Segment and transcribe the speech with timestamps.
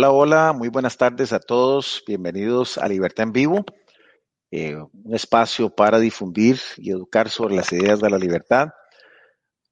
[0.00, 2.02] Hola, hola, muy buenas tardes a todos.
[2.06, 3.66] Bienvenidos a Libertad en Vivo,
[4.50, 8.70] eh, un espacio para difundir y educar sobre las ideas de la libertad.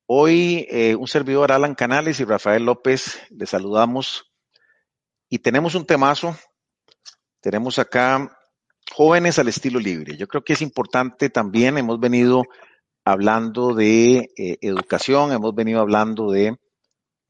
[0.05, 4.31] Hoy eh, un servidor Alan Canales y Rafael López les saludamos
[5.31, 6.37] y tenemos un temazo.
[7.41, 8.31] Tenemos acá
[8.93, 10.19] jóvenes al estilo libre.
[10.19, 12.43] Yo creo que es importante también, hemos venido
[13.03, 16.59] hablando de eh, educación, hemos venido hablando de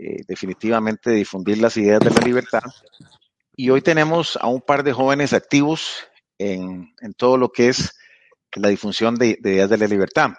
[0.00, 2.62] eh, definitivamente difundir las ideas de la libertad.
[3.56, 6.06] Y hoy tenemos a un par de jóvenes activos
[6.38, 7.98] en, todo lo que es
[8.54, 10.30] la difusión de, ideas de la libertad.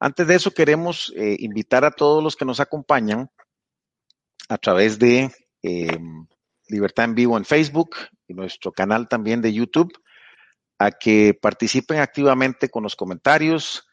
[0.00, 3.30] Antes de eso, queremos eh, invitar a todos los que nos acompañan
[4.48, 5.30] a través de
[5.62, 5.98] eh,
[6.66, 7.94] Libertad en Vivo en Facebook
[8.26, 9.92] y nuestro canal también de YouTube
[10.80, 13.86] a que participen activamente con los comentarios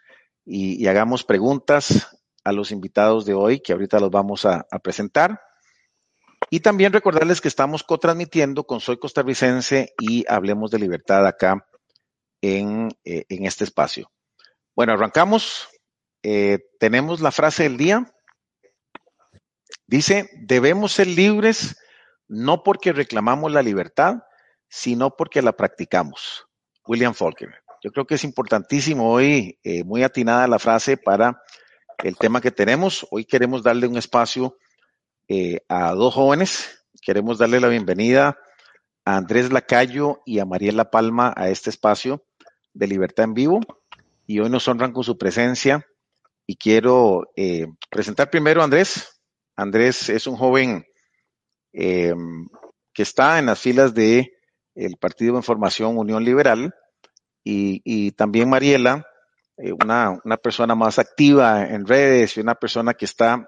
[0.43, 2.07] y hagamos preguntas
[2.43, 5.41] a los invitados de hoy, que ahorita los vamos a, presentar.
[6.49, 11.65] Y también recordarles que estamos cotransmitiendo con Soy Costarricense y Hablemos de Libertad acá
[12.41, 14.11] en, eh, este espacio.
[14.75, 15.69] Bueno, arrancamos.
[16.23, 18.11] Eh, tenemos la frase del día.
[19.87, 21.75] Dice, debemos ser libres
[22.31, 24.23] no porque reclamamos la libertad,
[24.69, 26.47] sino porque la practicamos.
[26.87, 27.61] William Faulkner.
[27.83, 31.41] Yo creo que es importantísimo hoy, eh, muy atinada la frase para
[32.03, 33.07] el tema que tenemos.
[33.11, 34.57] Hoy queremos darle un espacio
[35.27, 36.85] eh, a dos jóvenes.
[37.01, 38.37] Queremos darle la bienvenida
[39.05, 42.23] a Andrés Lacayo y a Mariela Palma a este espacio
[42.73, 43.59] de Libertad en Vivo.
[44.25, 45.85] Y hoy nos honran con su presencia.
[46.47, 49.21] Y quiero eh, presentar primero a Andrés.
[49.55, 50.85] Andrés es un joven
[51.73, 52.13] eh,
[52.93, 54.33] que está en las filas de
[54.75, 56.73] el Partido de Información Unión Liberal
[57.43, 59.05] y, y también Mariela,
[59.61, 63.47] eh, una, persona más activa en redes y una persona que está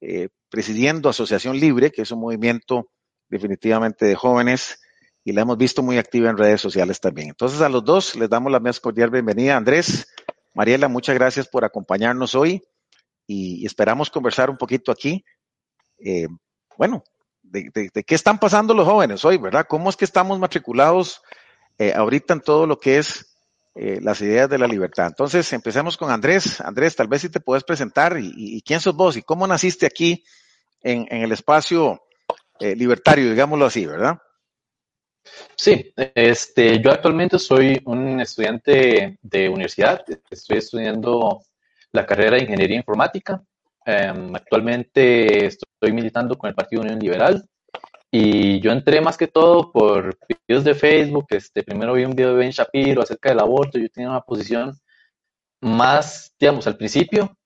[0.00, 2.90] eh, presidiendo Asociación Libre, que es un movimiento
[3.28, 4.78] definitivamente de jóvenes
[5.24, 7.28] y la hemos visto muy activa en redes sociales también.
[7.28, 9.56] Entonces a los dos les damos la más cordial bienvenida.
[9.56, 10.06] Andrés,
[10.52, 12.62] Mariela, muchas gracias por acompañarnos hoy
[13.26, 15.24] y, esperamos conversar un poquito aquí.
[15.98, 16.28] Eh,
[16.76, 17.02] bueno,
[17.42, 17.70] de,
[18.06, 19.66] qué están pasando los jóvenes hoy, ¿verdad?
[19.66, 21.22] ¿Cómo es que estamos matriculados
[21.94, 23.35] ahorita en todo lo que es
[23.78, 25.06] eh, las ideas de la libertad.
[25.06, 26.62] Entonces, empecemos con Andrés.
[26.62, 30.24] Andrés, tal vez si te puedes presentar y, quién sos vos y cómo naciste aquí
[30.82, 32.00] en, el espacio
[32.58, 34.18] eh, libertario, digámoslo así, ¿verdad?
[35.54, 41.42] Sí, este, yo actualmente soy un estudiante de universidad, estoy estudiando
[41.92, 43.42] la carrera de Ingeniería Informática.
[43.84, 47.46] Em, actualmente estoy militando con el Partido Unión Liberal
[48.10, 50.16] y yo entré más que todo por
[50.48, 51.26] videos de Facebook.
[51.30, 53.78] Este, primero vi un video de Ben Shapiro acerca del aborto.
[53.78, 54.78] Yo tenía una posición
[55.60, 57.36] más, digamos, al principio,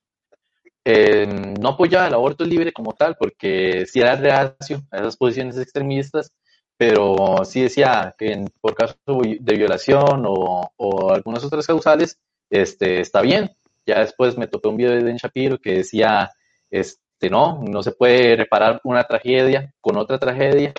[0.85, 1.27] eh,
[1.61, 6.33] no apoyaba el aborto libre como tal, porque sí era reacio a esas posiciones extremistas,
[6.77, 12.19] pero sí decía que por caso de violación o, o, algunas otras causales,
[12.51, 13.51] este, está bien.
[13.87, 16.31] Ya después me tocó un video de Ben Shapiro que decía,
[16.71, 20.73] este, este, no, no se puede reparar una tragedia con otra tragedia,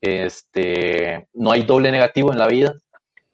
[0.00, 2.74] este, no hay doble negativo en la vida.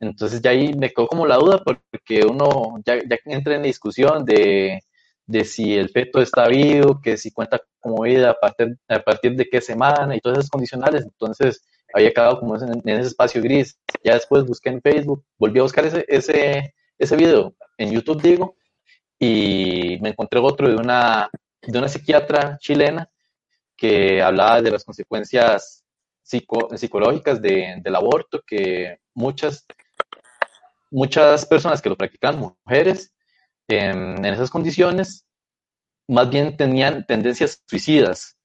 [0.01, 4.27] Entonces ya ahí me quedó como la duda porque uno ya, ya entra en discusión
[4.27, 4.81] de,
[5.25, 9.63] de, si el feto está vivo, que si cuenta como vida a partir, de qué
[9.63, 11.05] semana y todas esas condicionales.
[11.05, 11.63] Entonces
[11.95, 13.79] había quedado como en, ese espacio gris.
[14.05, 18.57] Ya después busqué en Facebook, volví a buscar ese, ese, ese video en YouTube, digo,
[19.19, 21.31] y me encontré otro de una,
[21.67, 23.11] de una psiquiatra chilena
[23.77, 25.85] que hablaba de las consecuencias
[26.23, 29.67] psicológicas del aborto, que muchas,
[30.91, 33.13] muchas personas que lo practican, mujeres,
[33.69, 35.25] en, esas condiciones,
[36.09, 38.37] más bien tenían tendencias suicidas,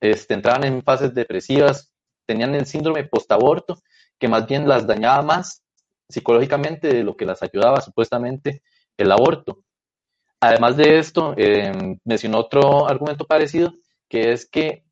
[0.00, 1.92] este, entraban en fases depresivas,
[2.26, 3.82] tenían el síndrome postaborto,
[4.18, 5.64] que más bien las dañaba más
[6.08, 8.62] psicológicamente de lo que las ayudaba supuestamente
[8.96, 9.64] el aborto.
[10.40, 13.72] Además de esto, eh, mencionó otro argumento parecido,
[14.08, 14.84] que es que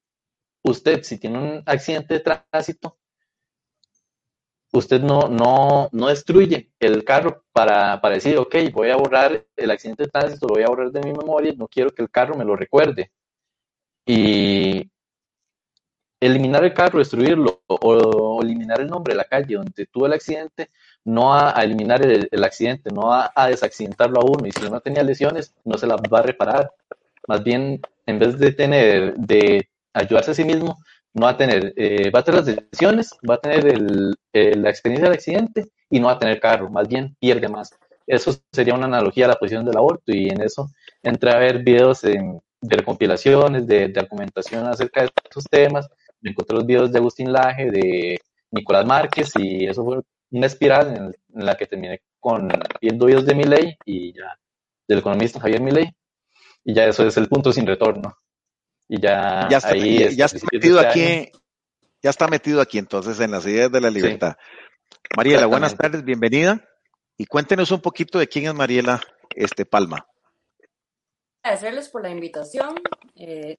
[0.62, 2.98] usted, si tiene un accidente de tránsito,
[4.72, 9.70] usted no, no, no destruye el carro para, para, decir, ok, voy a borrar el
[9.70, 12.36] accidente de tránsito, lo voy a borrar de mi memoria, no quiero que el carro
[12.36, 13.12] me lo recuerde.
[14.04, 14.90] Y
[16.20, 20.70] eliminar el carro, destruirlo o eliminar el nombre de la calle donde tuvo el accidente
[21.06, 24.46] no a, eliminar el, accidente, no a, desaccidentarlo a uno.
[24.46, 26.72] Y si uno tenía lesiones, no se las va a reparar.
[27.28, 30.78] Más bien, en vez de tener, de ayudarse a sí mismo,
[31.14, 33.64] no va a tener, eh, va a tener las lesiones, va a tener
[34.32, 36.68] la experiencia del accidente y no va a tener carro.
[36.70, 37.70] Más bien, pierde más.
[38.04, 40.68] Eso sería una analogía a la posición del aborto y en eso
[41.04, 45.88] entré a ver videos de compilaciones, de, de argumentación acerca de estos temas
[46.20, 48.20] me encontré los videos de Agustín Laje, de
[48.50, 52.48] Nicolás Márquez, y eso fue una espiral en, la que terminé con
[52.80, 54.38] viendo videos de Milley y ya,
[54.88, 55.94] del economista Javier Milley,
[56.64, 58.16] y ya eso es el punto sin retorno.
[58.88, 61.32] Y ya, ya está, ahí, ya, está metido este aquí,
[62.02, 64.36] ya está metido aquí entonces en las ideas de la libertad.
[65.16, 66.64] Mariela, buenas tardes, bienvenida.
[67.18, 70.06] Y cuéntenos un poquito de quién es Mariela este, Palma.
[71.42, 72.74] Agradecerles por la invitación.
[73.14, 73.56] Eh,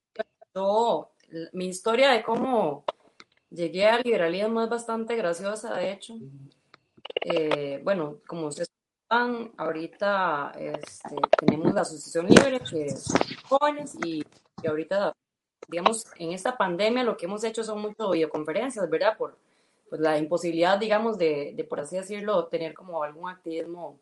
[1.53, 2.85] mi historia de cómo
[3.49, 6.15] llegué al liberalismo es bastante graciosa, de hecho.
[7.21, 8.71] Eh, bueno, como ustedes
[9.09, 13.07] saben, ahorita este, tenemos la Asociación Libre, que es
[13.47, 14.23] jóvenes, y,
[14.61, 15.13] y, ahorita,
[15.67, 19.17] digamos, en esta pandemia lo que hemos hecho son muchas videoconferencias, ¿verdad?
[19.17, 19.37] Por
[19.89, 23.99] pues, la imposibilidad, digamos, de, de, por así decirlo, tener como algún activismo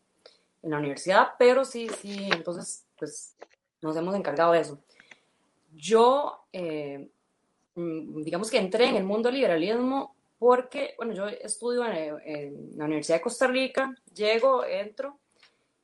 [0.61, 3.35] en la universidad, pero sí, sí, entonces, pues
[3.81, 4.79] nos hemos encargado de eso.
[5.73, 7.09] Yo, eh,
[7.75, 13.23] digamos que entré en el mundo liberalismo porque, bueno, yo estudio en, la Universidad de
[13.23, 15.19] Costa Rica, llego, entro,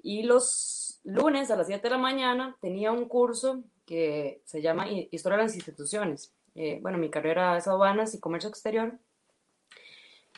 [0.03, 4.87] y los lunes a las 7 de la mañana tenía un curso que se llama
[4.89, 6.33] Historia de las Instituciones.
[6.55, 8.97] Eh, bueno, mi carrera es aduanas y comercio exterior.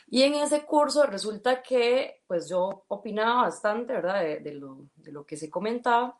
[0.09, 4.21] Y en ese curso resulta que pues yo opinaba bastante, ¿verdad?
[4.21, 6.19] De, lo, de lo, que se comentaba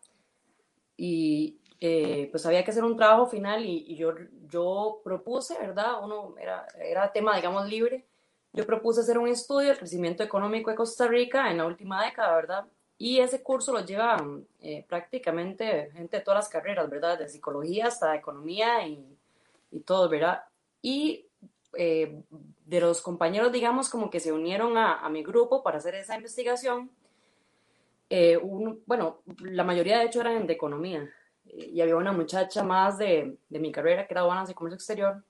[0.98, 4.14] y eh, pues había que hacer un trabajo final y, yo,
[4.48, 6.02] yo propuse, ¿verdad?
[6.02, 8.06] Uno era, era tema, digamos, libre.
[8.54, 12.38] Yo propuse hacer un estudio del crecimiento económico de Costa Rica en la última década,
[12.38, 12.66] ¿verdad?
[12.98, 14.16] Y ese curso lo lleva
[14.62, 17.20] eh, prácticamente gente de todas las carreras, ¿verdad?
[17.20, 19.06] De psicología hasta economía y,
[19.72, 20.42] y todo, ¿verdad?
[20.82, 21.26] Y
[21.74, 22.18] eh,
[22.66, 26.90] de los compañeros, digamos, como que se unieron a, mi grupo para hacer esa investigación.
[28.86, 31.12] Bueno, la mayoría de hecho eran de economía
[31.56, 35.24] y había una muchacha más de, de mi carrera que era aduanas y comercio exterior.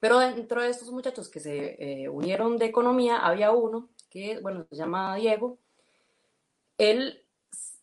[0.00, 4.66] Pero dentro de estos muchachos que se eh, unieron de economía, había uno que, bueno,
[4.68, 5.58] se llama Diego.
[6.76, 7.24] Él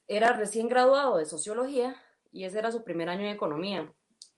[0.07, 1.95] era recién graduado de sociología
[2.31, 3.91] y ese era su primer año de economía.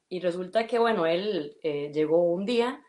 [0.09, 2.83] Y resulta que, bueno, él llegó un día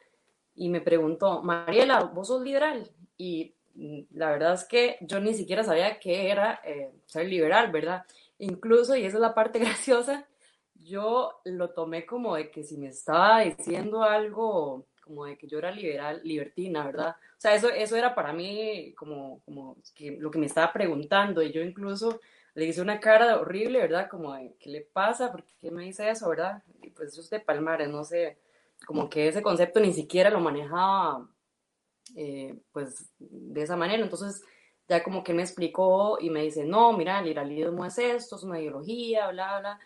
[0.54, 2.90] y me preguntó, Mariela, ¿vos sos liberal?
[3.16, 7.70] Y mm, la verdad es que yo ni siquiera sabía qué era eh, ser liberal,
[7.70, 8.04] ¿verdad?
[8.42, 10.26] Incluso, y esa es la parte graciosa,
[10.74, 15.58] yo lo tomé como de que si me estaba diciendo algo, como de que yo
[15.58, 17.10] era liberal, libertina, ¿verdad?
[17.10, 19.76] O sea, eso, eso era para mí como, como
[20.18, 22.20] lo que me estaba preguntando y yo incluso
[22.54, 24.08] le hice una cara horrible, ¿verdad?
[24.10, 25.30] Como de, ¿qué le pasa?
[25.30, 26.64] ¿Por qué me dice eso, verdad?
[26.82, 28.38] Y pues yo es de Palmares, no sé,
[28.84, 31.28] como que ese concepto ni siquiera lo manejaba
[32.16, 34.02] eh, pues de esa manera.
[34.02, 34.42] Entonces
[34.92, 38.42] ya como que me explicó y me dice, no, mira, el liberalismo es esto, es
[38.42, 39.80] una ideología, bla, bla.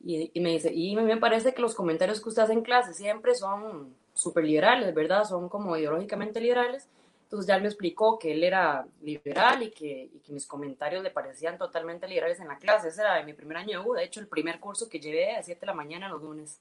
[0.00, 2.92] Y, y me dice, y me parece que los comentarios que usted hace en clase
[2.92, 5.22] siempre son súper liberales, ¿verdad?
[5.22, 6.88] Son como ideológicamente liberales.
[7.22, 11.10] Entonces ya me explicó que él era liberal y que, y que, mis comentarios le
[11.10, 12.88] parecían totalmente liberales en la clase.
[12.88, 15.42] Ese era mi primer año de U, de hecho el primer curso que llevé a
[15.44, 16.60] 7 de la mañana los lunes.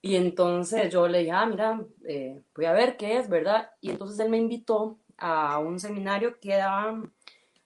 [0.00, 3.70] Y entonces yo le dije, ah, mira, eh, voy a ver qué es, ¿verdad?
[3.82, 7.02] Y entonces él me invitó a un seminario que daba,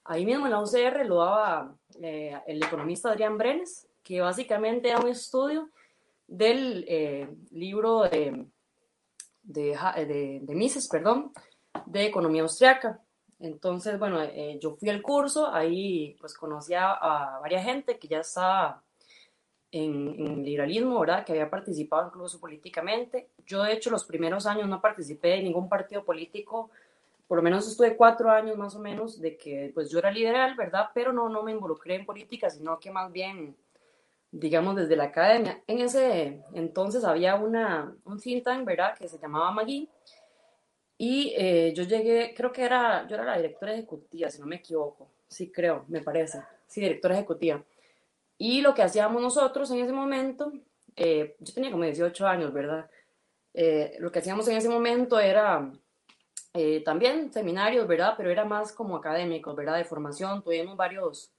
[0.05, 4.99] ahí mismo en la UCR, lo daba eh, el economista Adrián Brenes, que básicamente era
[4.99, 5.69] un estudio
[6.27, 8.45] del eh, libro de,
[9.43, 11.31] de, de, Mises, perdón,
[11.85, 13.01] de economía austriaca.
[13.39, 14.19] Entonces, bueno,
[14.59, 18.83] yo fui al curso, ahí pues conocí a, varias gente que ya estaba
[19.71, 21.25] en, liberalismo, ¿verdad?
[21.25, 23.29] Que había participado incluso políticamente.
[23.45, 26.69] Yo, de hecho, los primeros años no participé en ningún partido político,
[27.29, 30.55] por lo menos estuve cuatro años más o menos de que pues yo era liberal,
[30.55, 30.87] ¿verdad?
[30.95, 33.55] Pero no, no me involucré en política, sino que más bien,
[34.31, 35.61] digamos, desde la academia.
[35.67, 38.97] En ese entonces había una, un think tank, ¿verdad?
[38.97, 39.87] Que se llamaba Magui.
[40.97, 44.55] Y eh, yo llegué, creo que era, yo era la directora ejecutiva, si no me
[44.55, 45.11] equivoco.
[45.27, 46.41] Sí, creo, me parece.
[46.65, 47.63] Sí, directora ejecutiva.
[48.39, 50.51] Y lo que hacíamos nosotros en ese momento,
[50.95, 52.89] eh, yo tenía como 18 años, ¿verdad?
[53.53, 55.71] Eh, lo que hacíamos en ese momento era
[56.53, 58.13] eh, también seminarios, ¿verdad?
[58.17, 59.77] Pero era más como académicos, ¿verdad?
[59.77, 60.43] De formación.
[60.43, 61.31] Tuvimos varios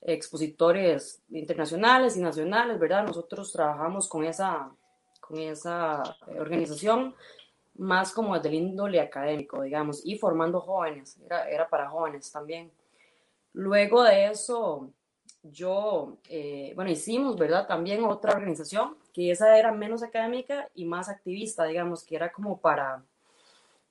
[0.00, 3.06] expositores internacionales y nacionales, ¿verdad?
[3.06, 4.70] Nosotros trabajamos con esa,
[5.20, 6.02] con esa
[6.38, 7.14] organización
[7.76, 12.70] más como del índole académico, digamos, y formando jóvenes, era, era para jóvenes también.
[13.52, 14.90] Luego de eso,
[15.42, 17.66] yo, eh, bueno, hicimos, ¿verdad?
[17.66, 22.60] También otra organización, que esa era menos académica y más activista, digamos, que era como
[22.60, 23.02] para,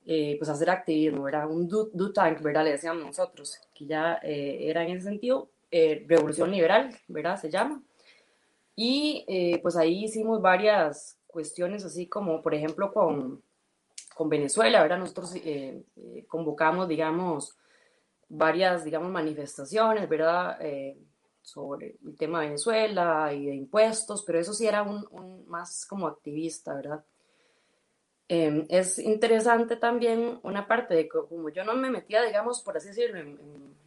[0.05, 2.65] eh, pues, hacer activismo, era un do, tank, ¿verdad?
[2.65, 7.39] Le decíamos nosotros, que ya eh, era en ese sentido, revolución liberal, ¿verdad?
[7.39, 7.81] Se llama.
[8.75, 9.25] Y
[9.61, 13.41] pues ahí hicimos varias cuestiones así como, por ejemplo, con,
[14.13, 14.99] con Venezuela, ¿verdad?
[14.99, 17.57] Nosotros eh, eh, convocamos, digamos,
[18.29, 20.57] varias, digamos, manifestaciones, ¿verdad?
[20.61, 20.97] Eh,
[21.41, 25.85] sobre el tema de Venezuela y de impuestos, pero eso sí era un, un más
[25.85, 27.03] como activista, ¿verdad?
[28.35, 32.75] Em, es interesante también una parte de que como yo no me metía, digamos, por
[32.75, 33.37] así decirlo, en,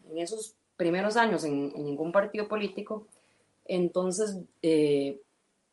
[0.08, 3.08] en, esos primeros años en, en, ningún partido político,
[3.64, 5.20] entonces eh,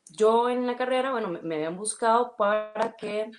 [0.09, 3.29] yo en la carrera, bueno, me, me, habían buscado para que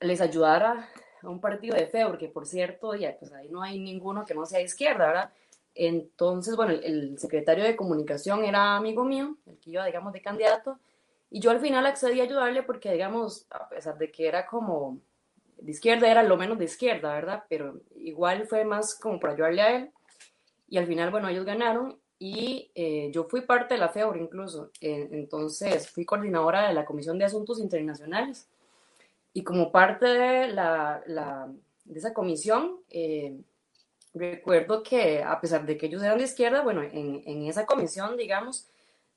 [0.00, 0.88] les ayudara
[1.22, 4.34] a un partido de fe, porque por cierto, ya, pues ahí no hay ninguno que
[4.34, 5.32] no sea izquierda, ¿verdad?
[5.72, 10.20] Entonces, bueno, el, el secretario de comunicación era amigo mío, el que iba, digamos, de
[10.20, 10.80] candidato,
[11.34, 14.98] y yo al final accedí a ayudarle porque, digamos, a pesar de que era como
[15.56, 17.44] de izquierda, era lo menos de izquierda, ¿verdad?
[17.48, 19.90] Pero igual fue más como para ayudarle a él.
[20.68, 24.72] Y al final, bueno, ellos ganaron y eh, yo fui parte de la FEOR incluso.
[24.82, 28.46] Eh, entonces, fui coordinadora de la Comisión de Asuntos Internacionales.
[29.32, 31.50] Y como parte de, la, la
[31.86, 33.40] de esa comisión, eh,
[34.12, 38.18] recuerdo que a pesar de que ellos eran de izquierda, bueno, en, en esa comisión,
[38.18, 38.68] digamos,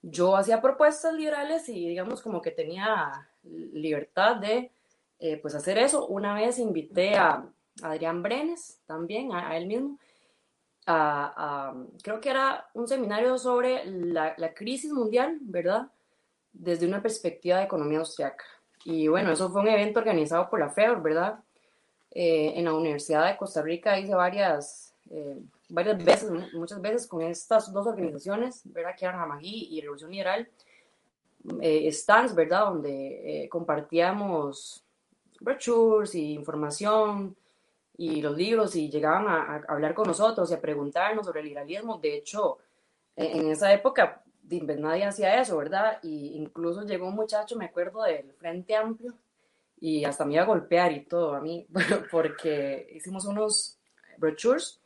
[0.08, 4.72] yo hacía propuestas liberales y digamos como que tenía libertad de
[5.20, 6.06] eh, pues hacer eso.
[6.08, 7.44] Una vez invité a,
[7.82, 10.00] Adrián Brenes también, a, él mismo,
[10.86, 15.92] a, creo que era un seminario sobre la, la, crisis mundial, ¿verdad?
[16.54, 18.46] Desde una perspectiva de economía austriaca.
[18.86, 21.40] Y bueno, eso fue un evento organizado por la FEOR, ¿verdad?
[22.12, 25.38] Eh, en la Universidad de Costa Rica hice varias eh,
[25.70, 28.96] varias veces, muchas veces con estas dos organizaciones, ¿verdad?
[28.98, 30.50] Que eran Hamagui y Revolución Liberal,
[31.62, 32.66] eh, stands, ¿verdad?
[32.66, 34.84] Donde eh, compartíamos
[35.40, 37.36] brochures y información
[37.98, 41.48] y los libros y llegaban a, a, hablar con nosotros y a preguntarnos sobre el
[41.48, 41.98] liberalismo.
[41.98, 42.58] De hecho,
[43.16, 46.00] en esa época nadie hacía eso, ¿verdad?
[46.04, 49.14] Y incluso llegó un muchacho, me acuerdo, del Frente Amplio
[49.80, 51.68] y hasta me iba a golpear y todo a mí,
[52.12, 53.80] porque hicimos unos
[54.18, 54.82] brochures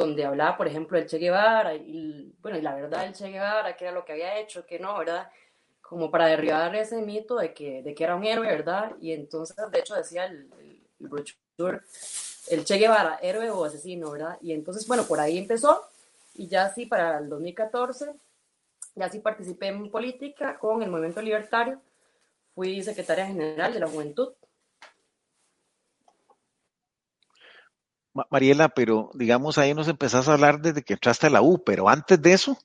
[0.00, 3.76] donde hablaba, por ejemplo, del Che Guevara, y, bueno, y la verdad del Che Guevara,
[3.76, 5.30] qué era lo que había hecho, qué no, ¿verdad?
[5.80, 8.92] Como para derribar ese mito de que, de que era un héroe, ¿verdad?
[9.00, 11.80] Y entonces, de hecho, decía el, el, el
[12.48, 14.38] el Che Guevara, héroe o asesino, ¿verdad?
[14.40, 15.82] Y entonces, bueno, por ahí empezó,
[16.34, 18.12] y ya sí, para el 2014,
[18.94, 21.80] ya sí participé en política con el Movimiento Libertario,
[22.54, 24.32] fui secretaria general de la Juventud,
[28.30, 31.88] Mariela, pero digamos ahí nos empezás a hablar desde que entraste a la U, pero
[31.88, 32.58] antes de eso,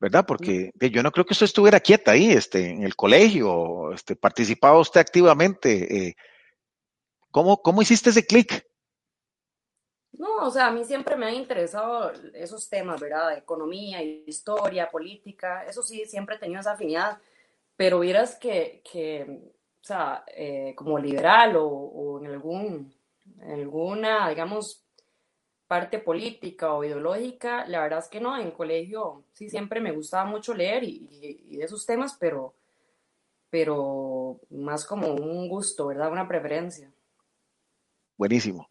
[0.00, 0.24] ¿verdad?
[0.26, 4.78] Porque yo no creo que usted estuviera quieta ahí, este, en el colegio, este, participaba
[4.78, 6.08] usted activamente.
[6.08, 6.16] Eh,
[7.30, 8.66] ¿cómo, ¿Cómo hiciste ese clic?
[10.12, 13.36] No, o sea, a mí siempre me han interesado esos temas, ¿verdad?
[13.36, 17.18] Economía, historia, política, eso sí, siempre he tenido esa afinidad,
[17.76, 19.26] pero vieras que, que
[19.82, 22.94] o sea, eh, como liberal o, o en algún
[23.44, 24.84] alguna, digamos,
[25.66, 30.24] parte política o ideológica, la verdad es que no, en colegio sí siempre me gustaba
[30.24, 32.54] mucho leer y, de esos temas, pero,
[33.50, 36.12] pero más como un gusto, ¿verdad?
[36.12, 36.92] Una preferencia.
[38.16, 38.68] Buenísimo.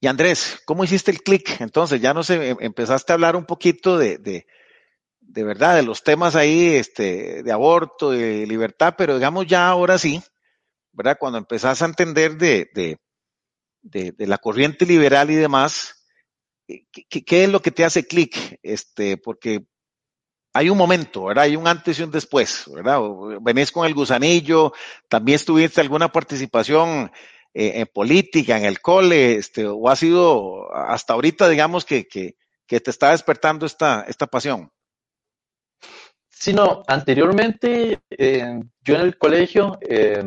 [0.00, 1.60] Y Andrés, ¿cómo hiciste el clic?
[1.60, 4.46] Entonces, ya no em, empezaste a hablar un poquito de, de,
[5.20, 9.98] de, verdad, de los temas ahí, este, de aborto, de libertad, pero digamos ya ahora
[9.98, 10.22] sí,
[10.92, 11.16] ¿verdad?
[11.18, 12.98] Cuando empezás a entender de, de
[13.84, 16.04] de, la corriente liberal y demás,
[16.68, 18.58] eh, ¿qué, es lo que te hace clic?
[18.62, 19.66] Este, porque
[20.52, 21.44] hay un momento, ¿verdad?
[21.44, 23.00] Hay un antes y un después, ¿verdad?
[23.40, 24.72] Venís con el gusanillo,
[25.08, 27.12] también tuviste alguna participación
[27.52, 32.36] eh, en política, en el cole, este, o ha sido hasta ahorita, digamos, que, que,
[32.66, 34.70] que te está despertando esta, esta pasión.
[36.44, 40.22] Sí, no, anteriormente eh, yo en el colegio eh,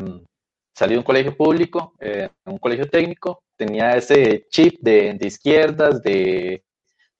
[0.73, 6.63] salí de un colegio público, eh, un colegio técnico, tenía ese chip de, izquierdas, de,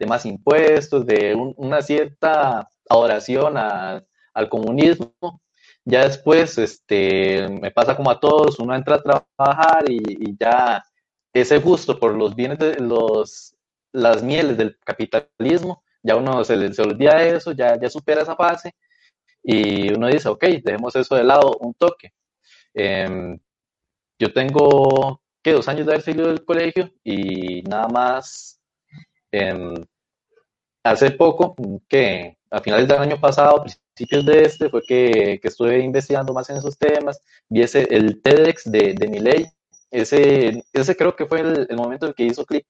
[0.07, 5.13] más impuestos, de un, una cierta adoración al comunismo.
[5.85, 10.83] Ya después este, me pasa como a todos, uno entra a trabajar y, ya
[11.33, 13.55] ese gusto por los bienes, de los,
[13.93, 18.35] las mieles del capitalismo, ya uno se, se olvida de eso, ya, ya supera esa
[18.35, 18.73] fase
[19.43, 22.11] y uno dice, ok, dejemos eso de lado un toque.
[22.73, 23.37] Eh,
[24.19, 25.21] yo tengo,
[25.53, 28.59] Dos años de haber salido del colegio y nada más
[29.31, 29.73] eh,
[30.83, 31.55] hace poco,
[31.87, 36.49] que a finales del año pasado, principios de este, fue que, que estuve investigando más
[36.49, 39.45] en esos temas, vi ese, el TEDx de, de mi ley,
[39.91, 42.65] ese, ese creo que fue el, el momento en que hizo clic,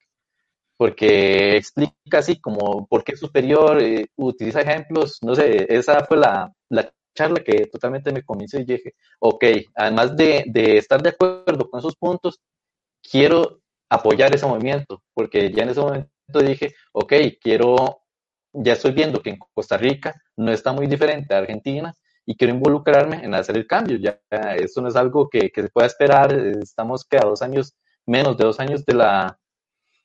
[0.78, 6.18] porque explica así como por qué es superior, eh, utiliza ejemplos, no sé, esa fue
[6.18, 9.44] la, la charla que totalmente me convenció y dije, ok,
[9.76, 12.40] además de, de estar de acuerdo con esos puntos,
[13.10, 16.10] quiero apoyar ese movimiento, porque ya en ese momento
[16.46, 18.02] dije, ok, quiero,
[18.54, 21.94] ya estoy viendo que en Costa Rica no está muy diferente a Argentina
[22.26, 23.98] y quiero involucrarme en hacer el cambio.
[23.98, 24.20] Ya
[24.58, 28.38] esto no es algo que, que se pueda esperar, estamos que a dos años, menos
[28.38, 29.40] de dos años de la,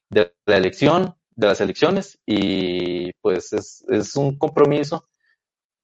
[0.08, 5.08] de la elección, de las elecciones, y pues es, es un compromiso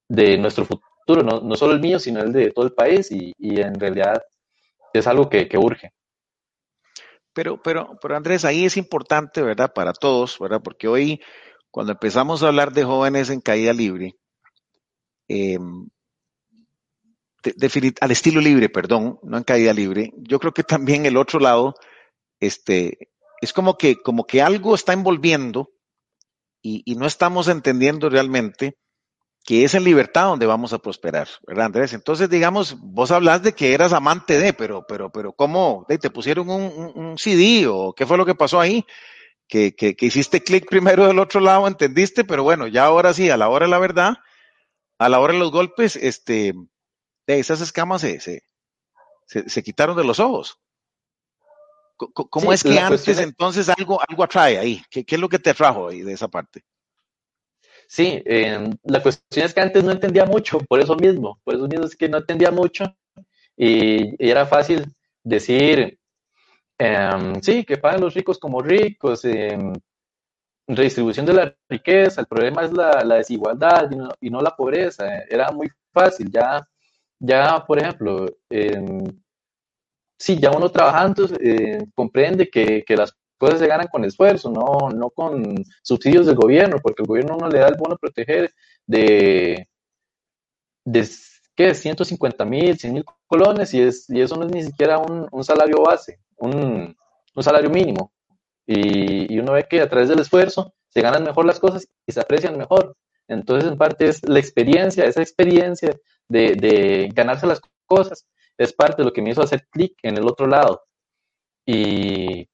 [0.08, 3.32] de nuestro futuro, no, no, solo el mío, sino el de todo el país, y,
[3.38, 4.22] y en realidad
[4.92, 5.90] es algo que, que urge.
[7.38, 9.72] Pero, pero, pero Andrés, ahí es importante, ¿verdad?
[9.72, 10.60] Para todos, ¿verdad?
[10.60, 11.20] Porque hoy,
[11.70, 14.16] cuando empezamos a hablar de jóvenes en caída libre,
[15.28, 15.56] eh,
[18.00, 21.76] al estilo libre, perdón, no en caída libre, yo creo que también el otro lado,
[22.40, 23.08] este,
[23.40, 25.70] es como que, como que algo está envolviendo
[26.60, 28.78] y no estamos entendiendo realmente
[29.48, 31.94] que es en libertad donde vamos a prosperar, ¿verdad, Andrés?
[31.94, 35.86] Entonces, digamos, vos hablas de que eras amante de, pero, pero, pero, ¿cómo?
[35.88, 38.84] ¿Te pusieron un, un, un CD o qué fue lo que pasó ahí?
[39.48, 43.30] Que, que, que hiciste clic primero del otro lado, entendiste, pero bueno, ya ahora sí,
[43.30, 44.16] a la hora de la verdad,
[44.98, 46.52] a la hora de los golpes, este,
[47.26, 48.42] de esas escamas se, se,
[49.24, 50.60] se, se quitaron de los ojos.
[51.96, 53.18] ¿Cómo sí, es que antes es...
[53.20, 54.82] entonces algo, algo atrae ahí?
[54.90, 56.66] ¿Qué, ¿Qué, es lo que te atrajo ahí de esa parte?
[57.88, 61.66] Sí, eh, la cuestión es que antes no entendía mucho, por eso mismo, por eso
[61.66, 62.84] mismo es que no entendía mucho
[63.56, 64.84] y, era fácil
[65.24, 65.98] decir,
[66.78, 67.10] eh,
[67.42, 69.58] sí, que pagan los ricos como ricos, eh,
[70.66, 74.54] redistribución de la riqueza, el problema es la, la desigualdad y no, y no, la
[74.54, 76.68] pobreza, era muy fácil, ya,
[77.18, 78.26] ya por ejemplo,
[80.18, 84.90] sí, ya uno trabajando eh, comprende que, que, las cosas se ganan con esfuerzo, no,
[84.90, 88.52] no con subsidios del gobierno, porque el gobierno no le da el bono a proteger
[88.86, 89.68] de,
[90.84, 91.08] de
[91.56, 91.74] ¿qué?
[91.74, 95.44] 150 mil, 100 mil colones y, es, y eso no es ni siquiera un, un
[95.44, 96.96] salario base, un,
[97.34, 98.12] un salario mínimo.
[98.66, 102.12] Y, y, uno ve que a través del esfuerzo se ganan mejor las cosas y
[102.12, 102.96] se aprecian mejor.
[103.26, 105.96] Entonces, en parte es la experiencia, esa experiencia
[106.28, 108.26] de, de ganarse las cosas,
[108.58, 110.82] es parte de lo que me hizo hacer clic en el otro lado.
[111.66, 112.48] Y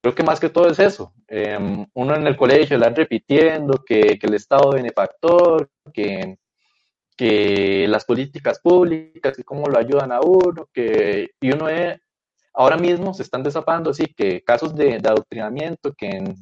[0.00, 1.12] creo que más que todo es eso.
[1.28, 1.58] Eh,
[1.94, 6.38] uno en el colegio le han repitiendo que, que el Estado benefactor, que,
[7.16, 11.66] que, las políticas públicas, que cómo lo ayudan a uno, que, y uno
[12.54, 16.34] ahora mismo se están desapando así que casos de, adoctrinamiento, que en,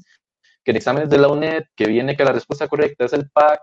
[0.64, 3.60] que en exámenes de la UNED, que viene que la respuesta correcta es el PAC,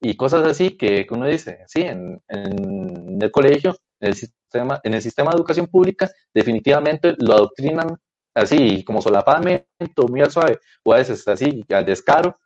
[0.00, 4.80] y cosas así que, que uno dice, sí, en, en el colegio, en el, sistema,
[4.84, 7.96] en el sistema de educación pública, definitivamente lo adoctrinan
[8.38, 9.66] así, como solapadamente,
[10.08, 12.38] muy al suave, o a veces así, al descaro,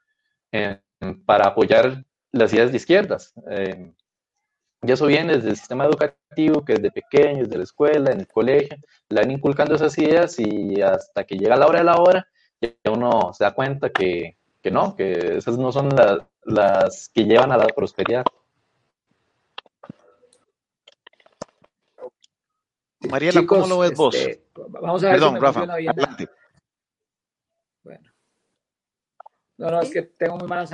[0.51, 0.81] eh,
[1.27, 3.33] para apoyar las ideas de izquierdas.
[3.49, 3.93] Eh,
[4.83, 8.27] y eso viene desde el sistema educativo, que desde pequeños, desde la escuela, en el
[8.27, 8.77] colegio,
[9.09, 12.27] le van inculcando esas ideas y hasta que llega la hora de la hora,
[12.61, 17.25] ya uno se da cuenta que, que no, que esas no son la, las que
[17.25, 18.25] llevan a la prosperidad.
[23.09, 24.17] Mariela, Chicos, ¿cómo lo ves vos?
[24.55, 26.29] Vamos a ver Perdón, si Rafa, adelante.
[27.83, 28.13] Bueno.
[29.59, 30.67] No, no, es que tengo muy mala,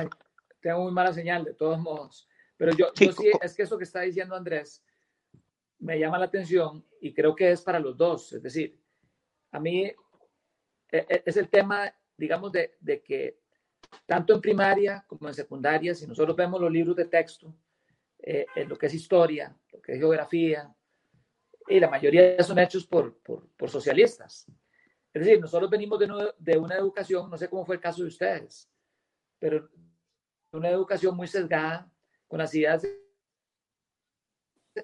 [0.61, 2.29] tengo muy mala señal, de todos modos.
[2.57, 4.83] Pero yo, sí, yo sí, es que eso que está diciendo Andrés
[5.79, 8.33] me llama la atención y creo que es para los dos.
[8.33, 8.79] Es decir,
[9.53, 9.97] a mí e,
[10.91, 13.39] e, es el tema, digamos, de, de que
[14.07, 17.55] tanto en primaria como en secundaria, si nosotros vemos los libros de texto,
[18.19, 20.75] eh, en lo que es historia, lo que es geografía,
[21.69, 24.47] y la mayoría son hechos por, por, por socialistas.
[25.13, 28.09] Es decir, nosotros venimos de, de una educación, no sé cómo fue el caso de
[28.09, 28.71] ustedes,
[29.39, 29.69] pero
[30.53, 31.91] una educación muy sesgada
[32.27, 32.99] con las ideas de,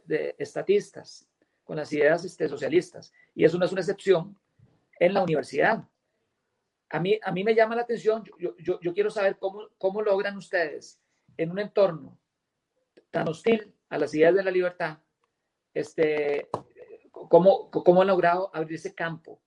[0.05, 1.29] de estatistas,
[1.63, 3.13] con las ideas este, socialistas.
[3.35, 4.39] Y eso no es una excepción
[4.99, 5.85] en la universidad.
[6.91, 10.03] A mí, a mí me llama la atención, yo, yo, yo quiero saber cómo, cómo
[10.03, 11.01] logran ustedes
[11.37, 12.19] en un entorno
[13.11, 14.99] tan hostil a las ideas de la libertad,
[15.73, 16.49] este,
[17.29, 19.41] cómo, cómo han logrado abrir ese campo.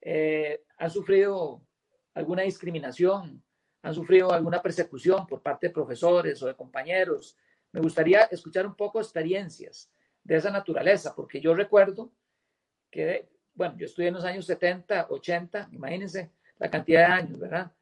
[0.00, 1.62] Eh, ¿Han sufrido
[2.14, 3.42] alguna discriminación?
[3.82, 7.36] ¿Han sufrido alguna persecución por parte de profesores o de compañeros?
[7.72, 9.90] Me gustaría escuchar un poco experiencias
[10.22, 12.12] de esa naturaleza, porque yo recuerdo
[12.90, 17.72] que, bueno, yo estudié en los años 70, 80, imagínense la cantidad de años, ¿verdad?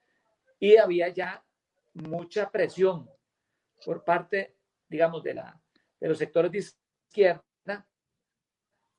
[0.58, 1.44] Y había ya
[1.94, 3.10] mucha presión
[3.84, 4.56] por parte,
[4.88, 5.60] digamos, de, la,
[5.98, 7.44] de los sectores de izquierda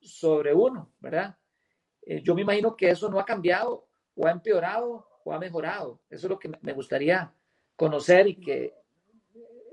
[0.01, 1.37] sobre uno, ¿verdad?
[2.01, 6.01] Eh, yo me imagino que eso no ha cambiado o ha empeorado o ha mejorado.
[6.09, 7.33] Eso es lo que me gustaría
[7.75, 8.75] conocer y que,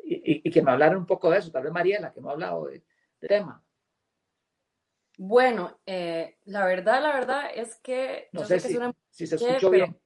[0.04, 2.66] y, que me hablaran un poco de eso, tal vez Mariela, que no ha hablado
[2.66, 2.82] de,
[3.20, 3.62] tema.
[5.16, 8.28] Bueno, eh, la verdad, la verdad es que...
[8.32, 8.78] No sé, si,
[9.10, 9.98] si, se escuchó bien.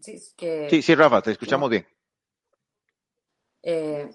[0.00, 1.86] Sí, que, sí, sí, Rafa, te escuchamos bien.
[3.62, 4.10] Eh,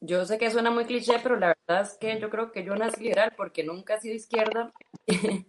[0.00, 2.74] yo sé que suena muy cliché, pero la verdad es que yo creo que yo
[2.74, 4.72] nací liberal porque nunca he sido izquierda.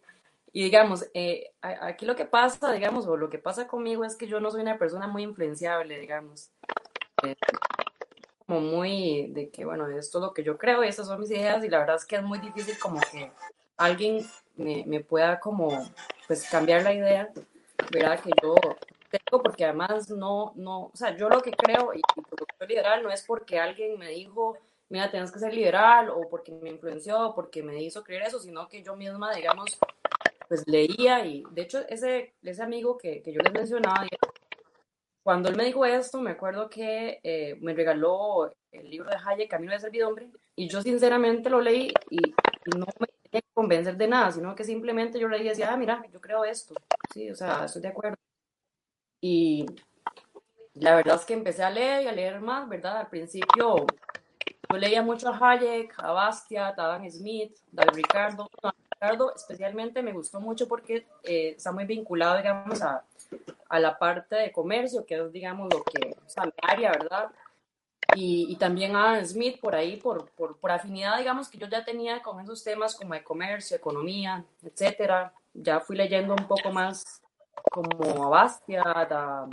[0.54, 4.28] y digamos, eh, aquí lo que pasa, digamos, o lo que pasa conmigo es que
[4.28, 6.52] yo no soy una persona muy influenciable, digamos.
[7.24, 7.36] Eh,
[8.46, 11.32] como muy de que, bueno, esto es lo que yo creo y estas son mis
[11.32, 13.32] ideas y la verdad es que es muy difícil como que
[13.78, 14.26] alguien
[14.58, 15.90] me, me pueda como,
[16.28, 17.32] pues, cambiar la idea,
[17.90, 18.20] ¿verdad?
[18.20, 18.56] Que yo
[19.12, 22.22] tengo porque además no, no, o sea, yo lo que creo y, y
[22.60, 24.58] lo liberal no es porque alguien me dijo,
[24.90, 28.40] mira, tienes que ser liberal o porque me influenció o porque me hizo creer eso,
[28.40, 29.78] sino que yo misma, digamos,
[30.48, 34.06] pues leía y de hecho ese, ese amigo que, que yo les mencionaba,
[35.24, 39.50] cuando él me dijo esto, me acuerdo que eh, me regaló el libro de Hayek,
[39.50, 42.18] Camino de Servidumbre, y yo sinceramente lo leí y,
[42.76, 45.78] no me tenía que convencer de nada, sino que simplemente yo leí y decía, ah,
[45.78, 46.74] mira, yo creo esto,
[47.14, 48.18] sí, o sea, estoy de acuerdo.
[49.22, 49.68] Y
[50.74, 52.98] la verdad es que empecé a leer y a leer más, ¿verdad?
[52.98, 53.86] Al principio
[54.72, 58.50] yo leía mucho a Hayek, a Bastia, a Adam Smith, David Ricardo.
[58.90, 63.04] Ricardo especialmente me gustó mucho porque eh, está muy vinculado, digamos, a,
[63.70, 67.32] a, la parte de comercio, que es, digamos, lo que, o sea, mi área, ¿verdad?
[68.16, 71.68] Y, y, también a Adam Smith por ahí, por, por, por, afinidad, digamos, que yo
[71.68, 75.34] ya tenía con esos temas como de comercio, economía, etcétera.
[75.54, 77.22] Ya fui leyendo un poco más
[77.72, 79.48] como Bastia, da,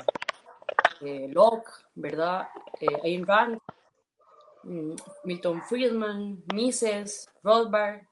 [1.00, 2.48] eh, Locke, ¿verdad?
[2.80, 3.58] Eh, Ayn Rand,
[4.64, 8.02] mm, Milton Friedman, Mises, Rothbard.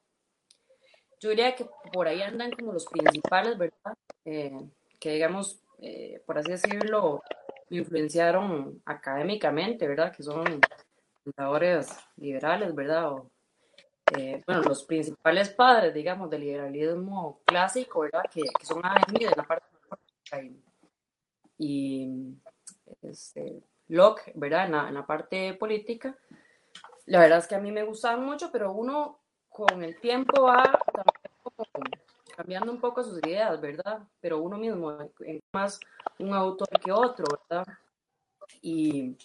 [1.20, 3.96] Yo diría que por ahí andan como los principales, ¿verdad?
[4.24, 4.68] Eh,
[5.00, 5.60] que digamos,
[6.24, 7.22] por así decirlo,
[7.70, 10.14] influenciaron académicamente, ¿verdad?
[10.14, 10.44] Que son
[11.24, 13.12] pensadores liberales, ¿verdad?
[14.46, 18.22] Bueno, los principales padres, digamos, del liberalismo clásico, ¿verdad?
[18.32, 19.75] Que, que son Adam en la parte
[21.58, 22.34] y,
[23.02, 24.88] este, Locke, ¿verdad?
[24.88, 26.16] En la, parte política.
[27.06, 30.78] La verdad es que a mí me gustaban mucho, pero uno con el tiempo va
[32.36, 34.02] cambiando un poco sus ideas, ¿verdad?
[34.20, 35.80] Pero uno mismo es más
[36.18, 37.66] un autor que otro, ¿verdad?
[38.60, 39.16] Y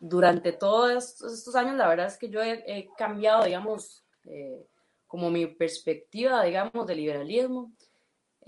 [0.00, 4.66] durante todos estos, años, la verdad es que yo he, cambiado, digamos, eh,
[5.06, 7.72] como mi perspectiva, digamos, del liberalismo.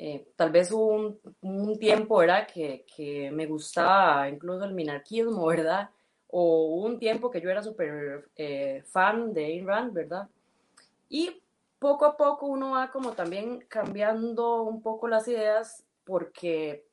[0.02, 2.46] Eh, tal vez hubo un, tiempo, ¿verdad?
[2.46, 5.90] Que, que, me gustaba incluso el minarquismo, ¿verdad?
[6.28, 10.26] O un tiempo que yo era súper eh, fan de Ayn Rand, ¿verdad?
[11.10, 11.42] Y
[11.78, 16.86] poco a poco uno va como también cambiando un poco las ideas porque,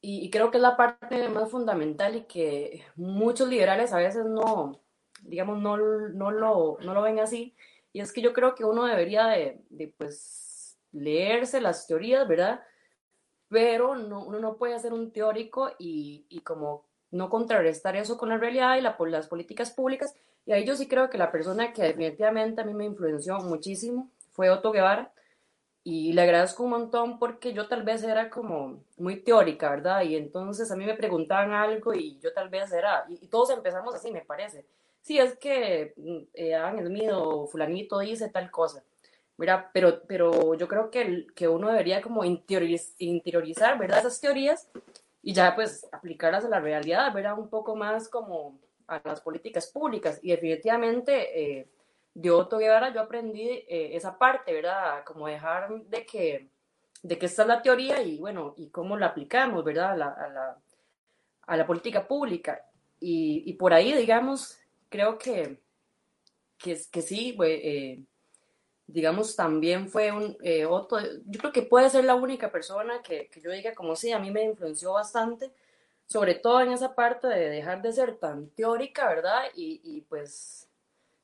[0.00, 4.80] y, creo que es la parte más fundamental y que muchos liberales a veces no,
[5.24, 7.54] digamos, no, no, lo, no lo ven así,
[7.92, 10.47] y es que yo creo que uno debería de, de pues,
[11.00, 12.60] leerse las teorías, ¿verdad?
[13.48, 18.28] Pero no, uno no puede ser un teórico y, y como no contrarrestar eso con
[18.28, 20.14] la realidad y la, las políticas públicas.
[20.46, 24.10] Y ahí yo sí creo que la persona que definitivamente a mí me influenció muchísimo
[24.30, 25.12] fue Otto Guevara.
[25.84, 30.02] Y le agradezco un montón porque yo tal vez era como muy teórica, ¿verdad?
[30.02, 33.94] Y entonces a mí me preguntaban algo y yo tal vez era, y, todos empezamos
[33.94, 34.66] así, me parece.
[35.00, 38.84] Sí, es que mm, eh, hagan el mío, fulanito dice tal cosa.
[39.38, 44.00] Mira, pero, pero yo creo que, que uno debería como interiorizar, ¿verdad?
[44.00, 44.68] Esas teorías
[45.22, 47.38] y ya pues aplicarlas a la realidad, ¿verdad?
[47.38, 50.18] Un poco más como a las políticas públicas.
[50.22, 51.68] Y definitivamente eh,
[52.14, 55.04] de Otto Guevara yo aprendí eh, esa parte, ¿verdad?
[55.04, 56.48] Como dejar de que,
[57.02, 59.92] de que esta es la teoría y bueno, y cómo la aplicamos, ¿verdad?
[59.92, 60.58] A la, a la,
[61.46, 62.60] a la política pública.
[62.98, 65.60] Y, y, por ahí, digamos, creo que,
[66.58, 68.02] que, que sí, pues, eh,
[68.88, 73.28] digamos, también fue un eh, otro, yo creo que puede ser la única persona que,
[73.28, 75.52] que, yo diga como sí, a mí me influenció bastante,
[76.06, 79.42] sobre todo en esa parte de dejar de ser tan teórica, ¿verdad?
[79.54, 80.68] Y, y pues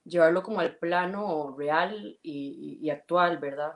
[0.05, 3.75] llevarlo como al plano real y, actual, ¿verdad?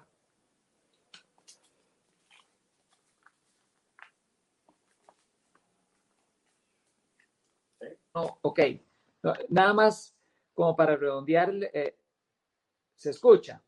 [8.15, 8.61] No, ok.
[9.49, 10.15] Nada más
[10.55, 11.97] como para redondear, eh,
[12.97, 13.63] se escucha.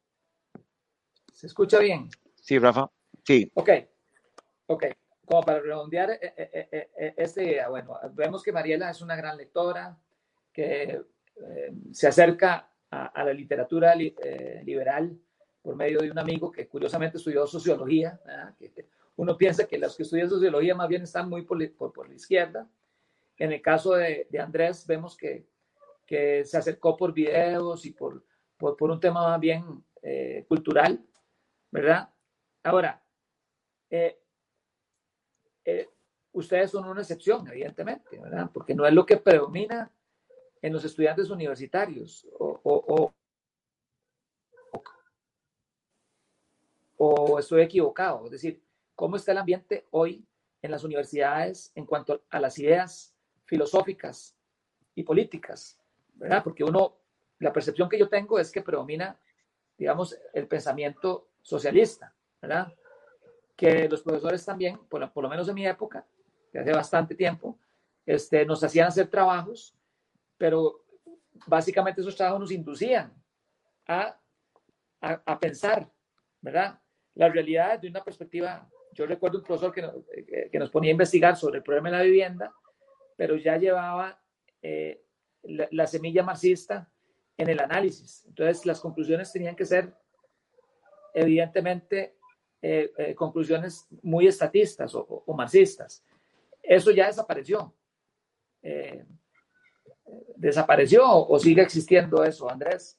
[1.40, 2.10] ¿Se escucha bien?
[2.34, 2.90] Sí, Rafa.
[3.24, 3.50] Sí.
[3.54, 3.70] Ok.
[4.66, 4.84] Ok.
[5.24, 9.96] Como para redondear eh, eh, eh, este bueno, vemos que Mariela es una gran lectora,
[10.52, 11.00] que
[11.92, 15.18] se acerca a, la literatura liberal
[15.62, 18.20] por medio de un amigo que curiosamente estudió sociología.
[19.16, 22.68] uno piensa que los que estudian sociología más bien están muy por, por, la izquierda.
[23.38, 25.46] En el caso de, de Andrés, vemos que,
[26.04, 28.22] que, se acercó por videos y por,
[28.58, 31.02] por, por un tema más bien eh, cultural,
[31.70, 32.10] ¿verdad?
[32.62, 33.02] Ahora,
[33.90, 34.20] eh,
[35.64, 35.88] eh,
[36.32, 38.50] ustedes son una excepción, evidentemente, ¿verdad?
[38.52, 39.90] Porque no es lo que predomina
[40.62, 43.14] en los estudiantes universitarios o, o,
[46.98, 48.26] o, estoy equivocado.
[48.26, 48.62] Es decir,
[48.94, 50.26] ¿cómo está el ambiente hoy
[50.60, 54.36] en las universidades en cuanto a las ideas filosóficas
[54.94, 55.78] y políticas?
[56.14, 56.44] ¿Verdad?
[56.44, 56.98] Porque uno,
[57.38, 59.18] la percepción que yo tengo es que predomina,
[59.78, 62.72] digamos, el pensamiento socialista, ¿verdad?
[63.56, 66.06] Que los profesores también, por, lo menos en mi época,
[66.52, 67.58] que hace bastante tiempo,
[68.06, 69.74] este, nos hacían hacer trabajos,
[70.36, 70.84] pero
[71.46, 73.12] básicamente esos trabajos nos inducían
[73.86, 74.18] a,
[75.00, 75.90] a, a pensar,
[76.40, 76.78] ¿verdad?
[77.14, 79.94] La realidad de una perspectiva, yo recuerdo un profesor que nos,
[80.50, 82.54] que nos ponía a investigar sobre el problema de la vivienda,
[83.16, 84.18] pero ya llevaba
[84.62, 85.04] eh,
[85.42, 86.90] la, la, semilla marxista
[87.36, 88.24] en el análisis.
[88.26, 89.94] Entonces, las conclusiones tenían que ser,
[91.14, 92.16] evidentemente,
[92.62, 96.04] eh, eh, conclusiones muy estatistas o, o, marxistas.
[96.62, 97.74] Eso ya desapareció.
[98.62, 99.04] Eh,
[100.36, 102.98] ¿Desapareció o sigue existiendo eso, Andrés?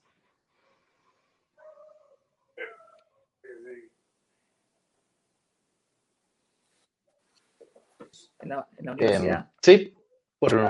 [8.39, 9.39] En la, en la universidad.
[9.39, 9.95] Eh, sí,
[10.39, 10.69] por,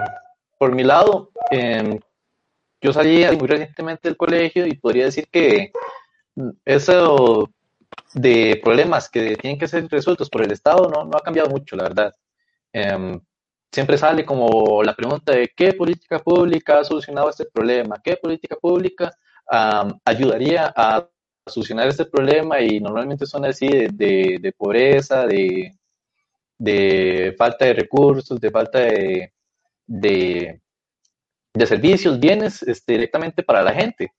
[0.57, 1.97] por, mi lado, eh,
[2.81, 5.71] yo salí muy recientemente del colegio y podría decir que
[6.65, 7.49] eso
[8.13, 11.75] de problemas que tienen que ser resueltos por el Estado no, no ha cambiado mucho,
[11.75, 12.15] la verdad.
[12.73, 13.19] Eh,
[13.71, 18.55] siempre sale como la pregunta de qué política pública ha solucionado este problema, qué política
[18.55, 19.11] pública
[20.05, 21.07] ayudaría a
[21.45, 25.73] solucionar este problema y normalmente son así de, de, pobreza, de,
[26.57, 29.33] de, falta de recursos, de falta de,
[31.53, 34.13] de servicios, bienes este, directamente para la gente.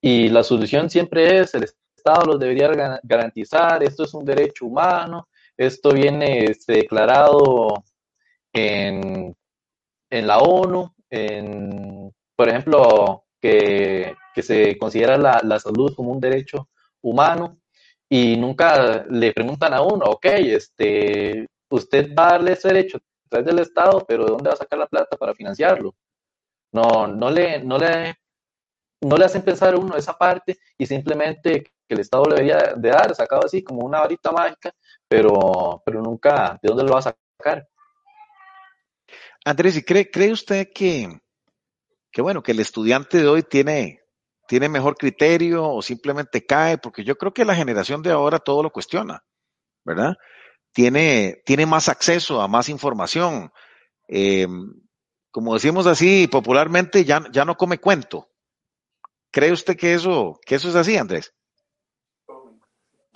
[0.00, 5.28] Y la solución siempre es el Estado los debería garantizar, esto es un derecho humano,
[5.56, 7.82] esto viene este, declarado
[8.52, 9.34] en,
[10.10, 16.20] en la ONU, en, por ejemplo, que, que se considera la, la, salud como un
[16.20, 16.68] derecho
[17.02, 17.58] humano
[18.08, 23.28] y nunca le preguntan a uno, ok, este, usted va a darle ese derecho a
[23.28, 25.94] través del Estado, pero ¿de dónde va a sacar la plata para financiarlo?
[26.72, 28.16] No, no le, no le,
[29.00, 32.74] no le hacen pensar a uno esa parte y simplemente que el Estado le debería
[32.74, 34.72] de dar, sacado así como una varita mágica,
[35.08, 37.68] pero, pero nunca, ¿de dónde lo va a sacar?
[39.44, 41.20] Andrés, ¿y cree, cree usted que,
[42.10, 44.00] que, bueno, que el estudiante de hoy tiene,
[44.48, 46.78] tiene mejor criterio o simplemente cae?
[46.78, 49.22] Porque yo creo que la generación de ahora todo lo cuestiona,
[49.84, 50.16] ¿verdad?
[50.72, 53.52] Tiene, tiene más acceso a más información.
[54.08, 54.48] Eh,
[55.30, 58.30] como decimos así popularmente, ya, ya no come cuento.
[59.30, 61.32] ¿Cree usted que eso, que eso es así, Andrés?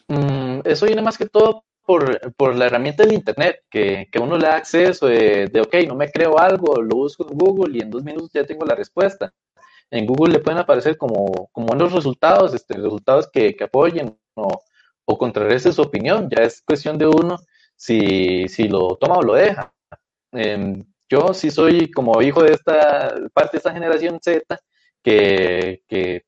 [0.09, 4.37] Mm, eso viene más que todo por, por, la herramienta del Internet, que, que uno
[4.37, 7.90] le da acceso de, ok, no me creo algo, lo busco en Google y en
[7.90, 9.33] dos minutos ya tengo la respuesta.
[9.90, 14.62] En Google le pueden aparecer como, como buenos resultados, este, resultados que, que apoyen o,
[15.05, 16.29] o contrarresten su opinión.
[16.31, 17.38] Ya es cuestión de uno
[17.77, 19.73] si, si lo toma o lo deja.
[20.33, 24.61] Eh, yo sí soy como hijo de esta parte de esta generación Z
[25.03, 26.25] que,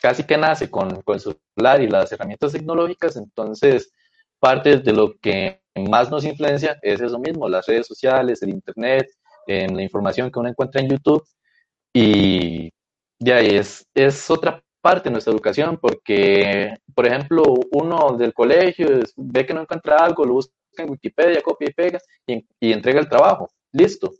[0.00, 3.92] casi que nace con, el celular y las herramientas tecnológicas, entonces
[4.38, 9.08] parte de lo que más nos influencia es eso mismo, las redes sociales, el Internet,
[9.46, 11.24] en la información que uno encuentra en YouTube.
[11.92, 12.70] Y
[13.18, 19.46] ya es, es otra parte de nuestra educación, porque, por ejemplo, uno del colegio ve
[19.46, 23.50] que no encuentra algo, lo busca en Wikipedia, copia y pega y entrega el trabajo.
[23.72, 24.12] Listo.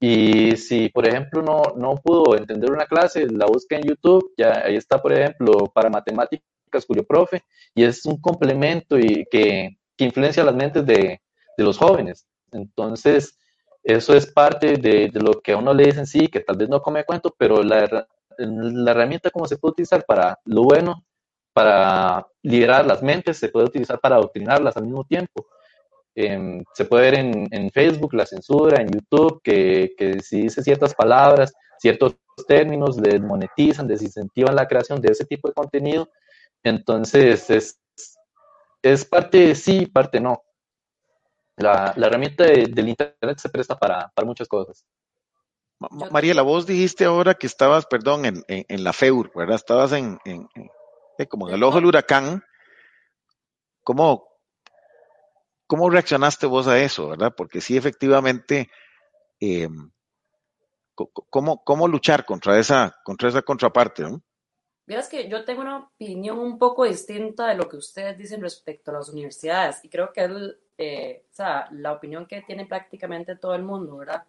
[0.00, 4.62] Y si, por ejemplo, no, no pudo entender una clase, la busca en YouTube, ya
[4.64, 7.42] ahí está, por ejemplo, para matemáticas Curio Profe,
[7.74, 11.20] y es un complemento y que, que influencia las mentes de,
[11.56, 12.26] de, los jóvenes.
[12.52, 13.38] Entonces,
[13.82, 16.68] eso es parte de, de, lo que a uno le dicen, sí, que tal vez
[16.68, 18.06] no come cuento, pero la,
[18.38, 21.04] la herramienta como se puede utilizar para lo bueno,
[21.52, 25.46] para liberar las mentes, se puede utilizar para adoctrinarlas al mismo tiempo.
[26.20, 30.94] Eh, se puede ver en, Facebook la censura, en YouTube, que, que si dice ciertas
[30.94, 36.08] palabras, ciertos términos, desmonetizan, desincentivan la creación de ese tipo de contenido
[36.62, 37.80] entonces, es,
[38.82, 40.42] es parte sí, parte no.
[41.56, 44.84] La, la herramienta de, del Internet se presta para, para muchas cosas.
[46.10, 49.56] Mariela, vos dijiste ahora que estabas, perdón, en, en, en la FEUR, ¿verdad?
[49.56, 50.48] Estabas en, en,
[51.18, 52.42] eh, como en el ojo del huracán.
[53.84, 54.27] ¿Cómo,
[55.68, 57.34] ¿Cómo reaccionaste vos a eso, verdad?
[57.36, 58.70] Porque sí, efectivamente,
[59.38, 59.90] em,
[60.94, 64.02] ¿cómo, ¿cómo, luchar contra esa, contra esa contraparte?
[64.02, 64.22] ¿no?
[64.86, 68.90] Vieras que yo tengo una opinión un poco distinta de lo que ustedes dicen respecto
[68.90, 70.30] a las universidades y creo que es
[70.78, 74.24] eh, o sea, la opinión que tiene prácticamente todo el mundo, ¿verdad?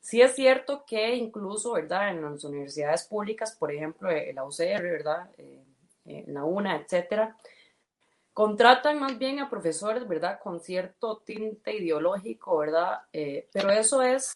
[0.00, 2.10] Sí es cierto que incluso, ¿verdad?
[2.10, 5.30] En las universidades públicas, por ejemplo, eh, la UCR, ¿verdad?
[5.38, 5.62] Eh,
[6.06, 7.36] en la UNA, etcétera,
[8.32, 10.38] contratan más bien a profesores, ¿verdad?
[10.42, 13.00] Con cierto tinte ideológico, ¿verdad?
[13.52, 14.34] pero eso es,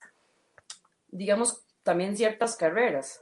[1.08, 3.20] digamos, también ciertas carreras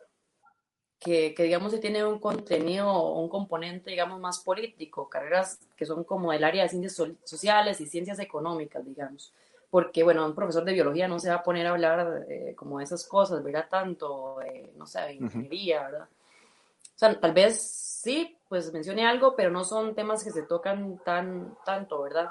[1.04, 6.32] que, digamos, se tiene un contenido, un componente, digamos, más político, carreras que son como
[6.32, 9.32] el área de ciencias sociales y ciencias económicas, digamos.
[9.68, 12.78] Porque, bueno, un profesor de biología no se va a poner a hablar eh, como
[12.78, 13.66] de esas cosas, ¿verdad?
[13.68, 16.08] Tanto, eh, no sé, de ingeniería, ¿verdad?
[16.08, 21.00] O sea, tal vez sí, pues mencione algo, pero no son temas que se tocan
[21.04, 22.28] tan, tanto, ¿verdad?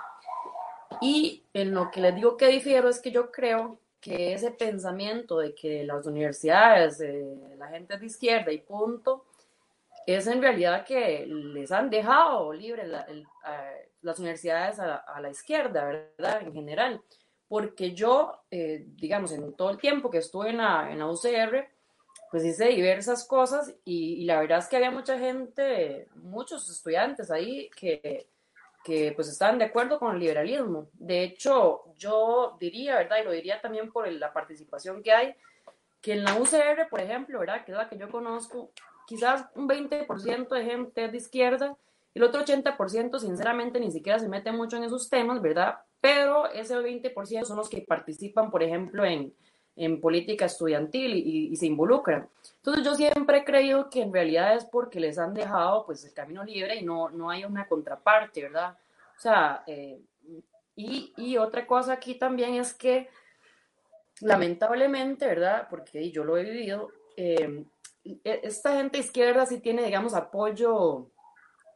[1.02, 5.40] Y en lo que les digo que difiero es que yo creo que ese pensamiento
[5.40, 9.26] de que las universidades, eh, la gente es de izquierda y punto,
[10.08, 16.42] es en realidad que les han dejado libre las universidades a, la izquierda, ¿verdad?
[16.42, 17.02] En general.
[17.50, 21.68] Porque yo, eh, digamos, en todo el tiempo que estuve en la, en la UCR,
[22.34, 27.30] pues hice diversas cosas y, y, la verdad es que había mucha gente, muchos estudiantes
[27.30, 28.28] ahí que,
[28.84, 30.90] que pues estaban de acuerdo con el liberalismo.
[30.94, 33.18] De hecho, yo diría, ¿verdad?
[33.22, 35.36] Y lo diría también por la participación que hay,
[36.02, 37.64] que en la UCR, por ejemplo, ¿verdad?
[37.64, 38.72] Que es la que yo conozco,
[39.06, 41.78] quizás un 20% de gente de izquierda
[42.14, 45.80] el otro 80% sinceramente ni siquiera se mete mucho en esos temas, ¿verdad?
[46.00, 49.34] Pero ese 20% son los que participan, por ejemplo, en,
[49.76, 52.30] en política estudiantil y, se involucran.
[52.58, 56.14] Entonces yo siempre he creído que en realidad es porque les han dejado pues el
[56.14, 58.78] camino libre y no, no hay una contraparte, ¿verdad?
[59.18, 60.00] O sea, eh,
[60.76, 63.10] y, y, otra cosa aquí también es que
[64.22, 65.68] lamentablemente, ¿verdad?
[65.70, 67.64] Porque yo lo he vivido, eh,
[68.04, 71.08] e, esta gente izquierda sí tiene, digamos, apoyo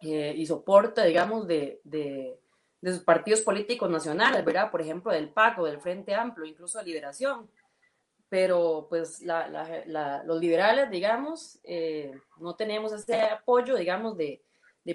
[0.01, 2.39] eh, y soporte, digamos, de, de,
[2.81, 4.71] de, sus partidos políticos nacionales, ¿verdad?
[4.71, 7.49] Por ejemplo, del PAC o del Frente Amplio, incluso de Liberación
[8.29, 14.41] pero pues los liberales, digamos, eh, no tenemos ese apoyo, digamos, de,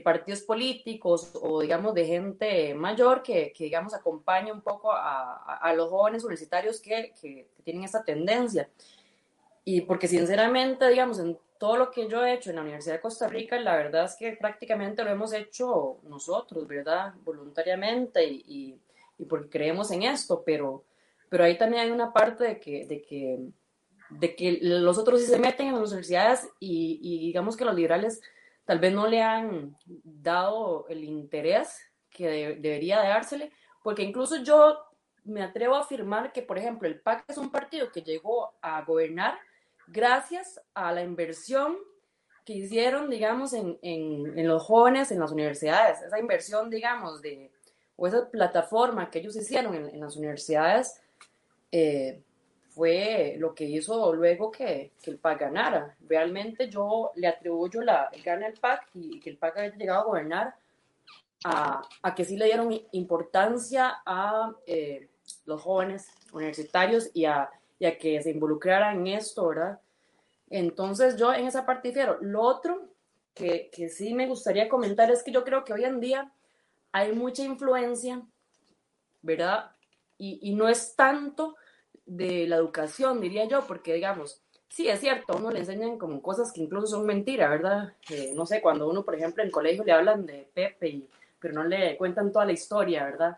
[0.02, 6.24] partidos políticos o, digamos, de gente mayor que, digamos, acompaña un poco a, los jóvenes
[6.24, 8.70] universitarios que, que, tienen esa tendencia.
[9.64, 13.00] Y porque sinceramente, digamos, en todo lo que yo he hecho en la Universidad de
[13.02, 17.12] Costa Rica, la verdad es que prácticamente lo hemos hecho nosotros, ¿verdad?
[17.22, 18.80] Voluntariamente y,
[19.18, 20.84] y porque creemos en esto, pero
[21.32, 23.38] pero ahí también hay una parte de que, de que,
[24.10, 28.20] de que los otros sí se meten en las universidades y, digamos que los liberales
[28.66, 31.80] tal vez no le han dado el interés
[32.10, 33.50] que debería dársele,
[33.82, 34.76] porque incluso yo
[35.24, 38.82] me atrevo a afirmar que, por ejemplo, el PAC es un partido que llegó a
[38.82, 39.38] gobernar
[39.86, 41.78] gracias a la inversión
[42.44, 46.02] que hicieron, digamos, en, en, los jóvenes en las universidades.
[46.02, 47.50] Esa inversión, digamos, de,
[47.96, 50.98] o esa plataforma que ellos hicieron en las universidades
[51.72, 52.22] eh,
[52.74, 55.96] fue lo que hizo luego que, que, el PAC ganara.
[56.08, 60.04] Realmente yo le atribuyo la gana al PAC y, que el PAC haya llegado a
[60.04, 60.54] gobernar
[61.44, 65.08] a, a que sí le dieron importancia a eh,
[65.44, 69.80] los jóvenes universitarios y a, y a, que se involucraran en esto, ¿verdad?
[70.48, 72.18] Entonces yo en esa parte difiero.
[72.20, 72.88] Lo otro
[73.34, 76.32] que, que sí me gustaría comentar es que yo creo que hoy en día
[76.90, 78.22] hay mucha influencia,
[79.20, 79.72] ¿verdad?
[80.16, 81.56] Y, y no es tanto
[82.06, 86.22] de la educación, diría yo, porque digamos, sí, es cierto, a uno le enseñan como
[86.22, 87.92] cosas que incluso son mentiras, ¿verdad?
[88.34, 91.02] no sé, cuando uno, por ejemplo, en colegio le hablan de Pepe,
[91.38, 93.36] pero no le cuentan toda la historia, ¿verdad?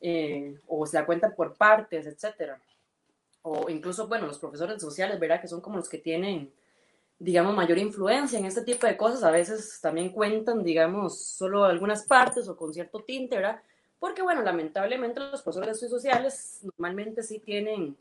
[0.00, 2.60] Eh, o se la cuentan por partes, etcétera.
[3.42, 5.40] O incluso, bueno, los profesores sociales, ¿verdad?
[5.40, 6.52] Que son como los que tienen,
[7.18, 12.04] digamos, mayor influencia en este tipo de cosas, a veces también cuentan, digamos, solo algunas
[12.04, 13.62] partes o con cierto tinte, ¿verdad?
[14.00, 17.96] Porque bueno, lamentablemente los profesores de sociales normalmente sí tienen,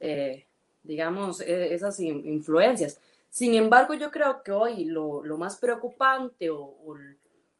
[0.00, 0.44] eh,
[0.82, 3.00] digamos, e, esas influencias.
[3.30, 6.74] Sin embargo, yo creo que hoy lo, lo más preocupante o,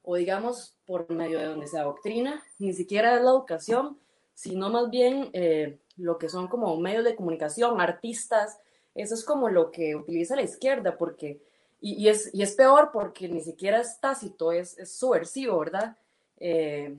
[0.03, 3.97] o, digamos, por medio de donde se adoctrina, ni siquiera es la educación,
[4.35, 8.59] sino más bien eh, lo que son como medios de comunicación, artistas,
[8.95, 11.41] eso es como lo que utiliza la izquierda, porque,
[11.81, 15.97] y, y, es, y es peor porque ni siquiera es tácito, es, es subversivo, ¿verdad?
[16.39, 16.97] Eh,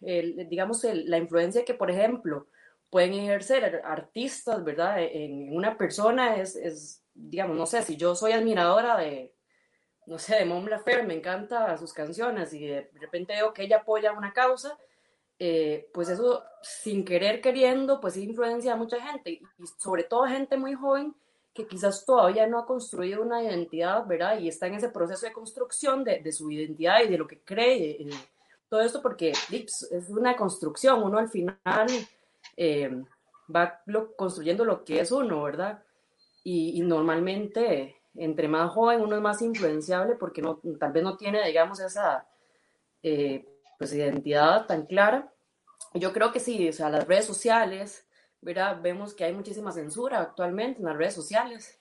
[0.00, 2.46] digamos, la influencia que, por ejemplo,
[2.90, 5.02] pueden ejercer artistas, ¿verdad?
[5.02, 9.34] En una persona es, digamos, no sé, si yo soy admiradora de,
[10.06, 13.78] no sé, de Mon Laferte, me encantan sus canciones y de repente veo que ella
[13.78, 14.78] apoya una causa,
[15.38, 19.42] eh, pues eso sin querer queriendo, pues influencia a mucha gente y
[19.78, 21.14] sobre todo gente muy joven
[21.52, 24.38] que quizás todavía no ha construido una identidad, ¿verdad?
[24.40, 28.04] Y está en ese proceso de construcción de, su identidad y de lo que cree.
[28.68, 31.88] Todo esto porque es una construcción, uno al final
[32.56, 33.04] eh,
[33.54, 33.82] va
[34.16, 35.82] construyendo lo que es uno, ¿verdad?
[36.42, 40.42] Y, normalmente, entre más joven, uno es más influenciable porque
[40.78, 42.26] tal vez no tiene, digamos, esa
[43.02, 43.46] eh,
[43.78, 45.32] pues, identidad tan clara.
[45.94, 48.06] Yo creo que sí, o sea, las redes sociales,
[48.42, 48.80] ¿verdad?
[48.82, 51.80] Vemos que hay muchísima censura actualmente en las redes sociales.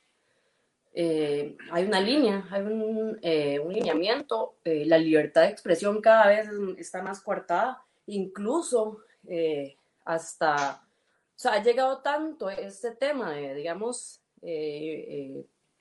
[0.95, 6.47] Eh, hay una línea, hay un, eh, lineamiento, eh, la libertad de expresión cada vez
[6.77, 8.99] está más coartada, incluso
[10.05, 14.21] hasta, o sea, ha llegado tanto este tema de, digamos,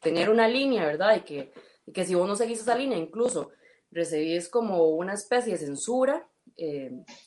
[0.01, 1.17] tener una línea, ¿verdad?
[1.17, 1.53] Y que,
[1.87, 3.51] y que si vos no seguís esa línea, incluso
[3.91, 6.27] recibís como una especie de censura,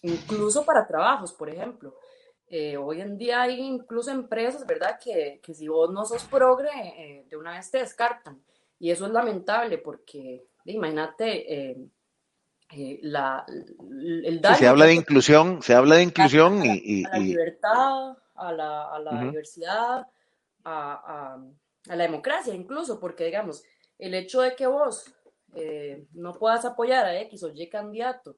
[0.02, 1.96] incluso para trabajos, por ejemplo.
[2.48, 5.00] Eh, hoy en día hay incluso empresas, ¿verdad?
[5.04, 8.42] Que, que si vos no sos progre, eh, de una vez te descartan.
[8.78, 11.90] Y eso es lamentable porque, imagínate, eh,
[13.02, 14.58] la, el daño...
[14.58, 18.94] se habla de inclusión, se habla de inclusión a, y, A la libertad, a la,
[18.94, 20.08] a la diversidad,
[20.66, 21.38] a,
[21.88, 23.64] a, la democracia incluso, porque digamos,
[23.98, 25.12] el hecho de que vos
[26.12, 28.36] no puedas apoyar a X o Y candidato,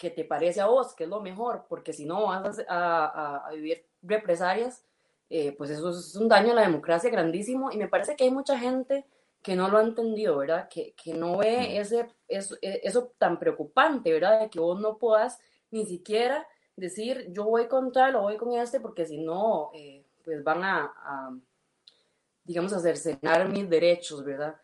[0.00, 3.50] que te parece a vos, que es lo mejor, porque si no vas a, a,
[3.52, 4.82] vivir represalias,
[5.28, 8.30] eh, pues eso es un daño a la democracia grandísimo y me parece que hay
[8.30, 9.04] mucha gente
[9.42, 10.70] que no lo ha entendido, ¿verdad?
[10.70, 14.40] Que, que no ve ese, eso, e, eso, tan preocupante, ¿verdad?
[14.40, 15.38] De que vos no puedas
[15.70, 20.02] ni siquiera decir yo voy con tal o voy con este, porque si no, eh,
[20.24, 21.36] pues van a, a,
[22.42, 24.56] digamos, a cercenar mis derechos, ¿verdad?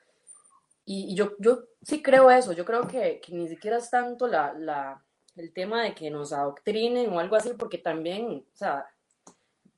[0.86, 4.26] Y, y, yo, yo sí creo eso, yo creo que, que ni siquiera es tanto
[4.26, 5.02] la, la,
[5.36, 8.86] el tema de que nos adoctrinen o algo así, porque también, o sea,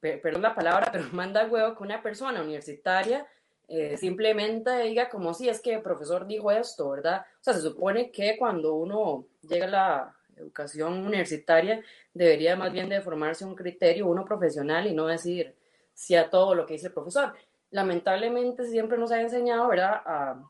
[0.00, 3.26] perdón la palabra, pero manda huevo que una persona universitaria
[3.66, 7.26] eh, simplemente diga como si es que el profesor dijo esto, ¿verdad?
[7.40, 11.82] O sea, se supone que cuando uno llega a la educación universitaria
[12.14, 15.54] debería más bien de formarse un criterio, uno profesional y no decir
[15.92, 17.34] si a todo lo que dice el profesor.
[17.70, 20.42] Lamentablemente siempre nos ha enseñado, ¿verdad?, a,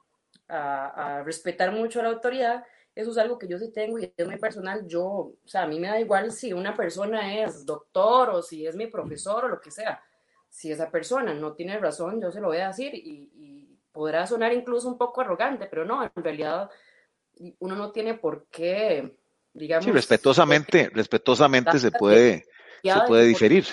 [0.49, 2.65] a, a respetar mucho la autoridad
[2.99, 4.85] eso es algo que yo sí tengo y es muy personal.
[4.89, 8.67] Yo, o sea, a mí me da igual si una persona es doctor o si
[8.67, 10.03] es mi profesor o lo que sea.
[10.49, 14.53] Si esa persona no tiene razón, yo se lo voy a decir y, podrá sonar
[14.53, 16.71] incluso un poco arrogante, pero no, en realidad
[17.59, 19.17] uno no tiene por qué,
[19.53, 19.85] digamos.
[19.85, 22.45] Sí, respetuosamente, respetuosamente se puede,
[22.83, 23.65] se puede diferir.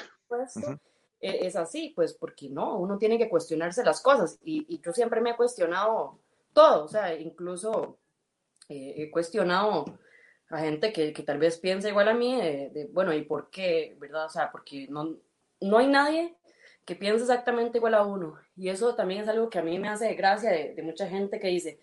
[1.20, 4.94] E, es así, pues porque no, uno tiene que cuestionarse las cosas y, y yo
[4.94, 6.20] siempre me he cuestionado
[6.54, 8.00] todo, o sea, incluso
[8.70, 9.86] eh, he cuestionado
[10.50, 13.96] a gente que, que, tal vez piensa igual a mí, de, bueno, ¿y por qué?
[14.00, 14.26] ¿Verdad?
[14.26, 15.18] O sea, porque no,
[15.62, 16.36] no hay nadie
[16.86, 18.36] que piense exactamente igual a uno.
[18.56, 21.48] Y eso también es algo que a mí me hace gracia de, mucha gente que
[21.48, 21.80] dice,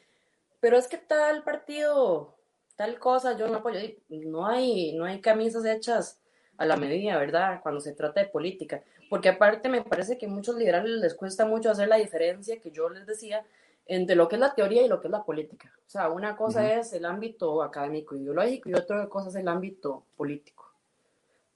[0.61, 2.39] pero es que tal partido,
[2.77, 3.81] tal cosa, yo no apoyo.
[4.09, 6.21] No hay, no hay camisas hechas
[6.57, 7.61] a la medida, ¿verdad?
[7.63, 8.83] Cuando se trata de política.
[9.11, 12.71] Porque aparte me parece que a muchos liberales les cuesta mucho hacer la diferencia que
[12.71, 13.45] yo les decía
[13.87, 15.73] entre lo que es la teoría y lo que es la política.
[15.87, 20.07] O sea, una cosa es el ámbito académico ideológico y otra cosa es el ámbito
[20.17, 20.73] político,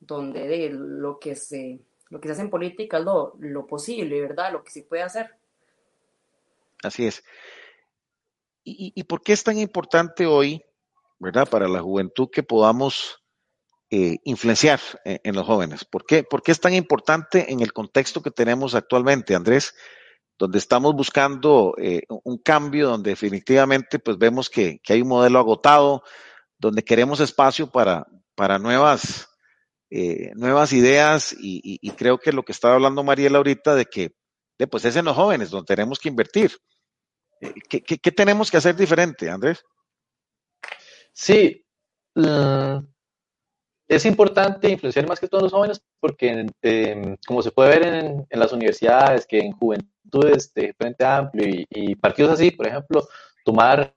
[0.00, 4.20] donde de lo que se lo que se hace en política es lo, lo posible,
[4.20, 4.52] ¿verdad?
[4.52, 5.34] Lo que se puede hacer.
[6.82, 7.24] Así es.
[8.62, 10.62] ¿Y, ¿Y, por qué es tan importante hoy,
[11.18, 11.48] ¿verdad?
[11.48, 13.22] Para la juventud que podamos
[13.90, 15.84] eh, influenciar en, en, los jóvenes.
[15.84, 16.24] ¿Por qué?
[16.24, 19.74] ¿Por qué es tan importante en el contexto que tenemos actualmente, Andrés?
[20.38, 25.38] Donde estamos buscando eh, un cambio, donde definitivamente pues vemos que, que, hay un modelo
[25.38, 26.02] agotado,
[26.58, 29.28] donde queremos espacio para, para nuevas,
[29.90, 34.12] eh, nuevas ideas y, creo que lo que estaba hablando Mariela ahorita de que
[34.70, 36.52] pues es en los jóvenes donde tenemos que invertir.
[37.40, 39.62] Eh, ¿Qué, qué, tenemos que hacer diferente, Andrés?
[41.12, 41.64] Sí,
[42.14, 42.82] uh,
[43.88, 48.26] es importante influenciar más que todos los jóvenes porque, eh, como se puede ver en,
[48.28, 49.52] en, las universidades, que en
[50.10, 53.06] juventudes de Frente Amplio y, partidos así, por ejemplo,
[53.44, 53.94] tomar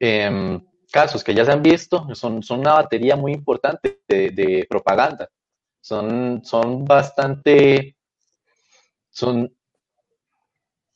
[0.00, 0.60] eh,
[0.90, 5.28] casos que ya se han visto, son, son una batería muy importante de, de propaganda.
[5.80, 7.96] Son, son bastante,
[9.10, 9.54] son,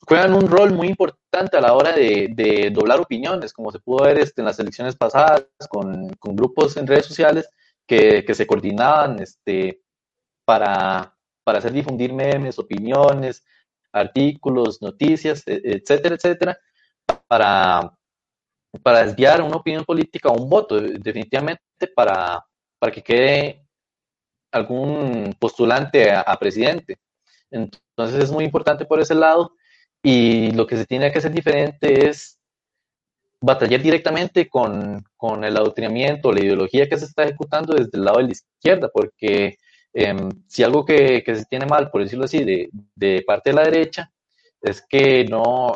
[0.01, 4.03] juegan un rol muy importante a la hora de, de doblar opiniones, como se pudo
[4.03, 7.49] ver este, en las elecciones pasadas con, con grupos en redes sociales
[7.87, 9.81] que, que se coordinaban este,
[10.43, 13.45] para, para hacer difundir memes, opiniones,
[13.91, 16.57] artículos, noticias, e, etcétera, etcétera,
[17.27, 17.91] para,
[18.83, 21.61] para desviar una opinión política o un voto, definitivamente
[21.95, 22.43] para,
[22.79, 23.65] para que quede
[24.51, 26.97] algún postulante a, presidente.
[27.49, 29.53] Entonces es muy importante por ese lado
[30.03, 32.39] y lo que se tiene que hacer diferente es
[33.39, 38.17] batallar directamente con, con el adoctrinamiento, la ideología que se está ejecutando desde el lado
[38.19, 39.57] de la izquierda, porque
[39.93, 44.11] em, si algo que, se tiene mal, por decirlo así, de, parte de la derecha,
[44.61, 45.73] es que no,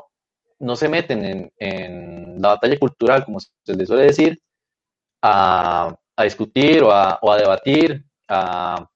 [0.59, 4.41] no se meten en, la batalla cultural, como se les suele decir,
[5.21, 8.87] a, a discutir o a, a debatir, a,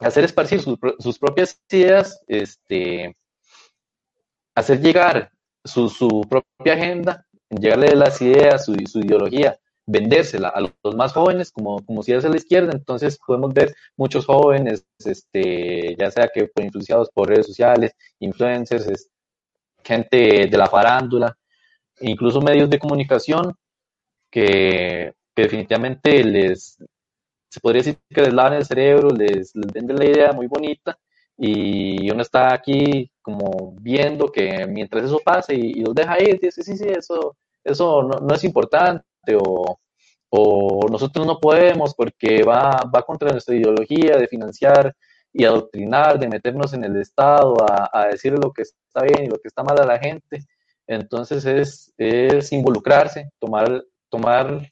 [0.00, 3.16] hacer esparcir sus, sus, propias ideas, este,
[4.54, 5.30] hacer llegar
[5.64, 11.52] su, su propia agenda llegarle las ideas, su, su ideología, vendérsela a los más jóvenes,
[11.52, 16.50] como, como si hace la izquierda, entonces podemos ver muchos jóvenes, este, ya sea que
[16.62, 19.08] influenciados por redes sociales, influencers,
[19.84, 21.36] gente de la farándula,
[22.00, 23.54] incluso medios de comunicación
[24.30, 26.78] que, definitivamente les,
[27.48, 30.98] se podría decir que les lavan el cerebro, les, les venden la idea muy bonita
[31.36, 36.62] y uno está aquí como viendo que mientras eso pase y, los deja ir, dice,
[36.62, 39.04] sí, sí, eso, eso no, no es importante
[39.34, 39.80] o,
[40.30, 44.94] o, nosotros no podemos porque va, va contra nuestra ideología de financiar
[45.32, 49.28] y adoctrinar, de meternos en el Estado a, a decir lo que está bien y
[49.28, 50.44] lo que está mal a la gente.
[50.86, 54.70] Entonces es, es involucrarse, tomar, tomar,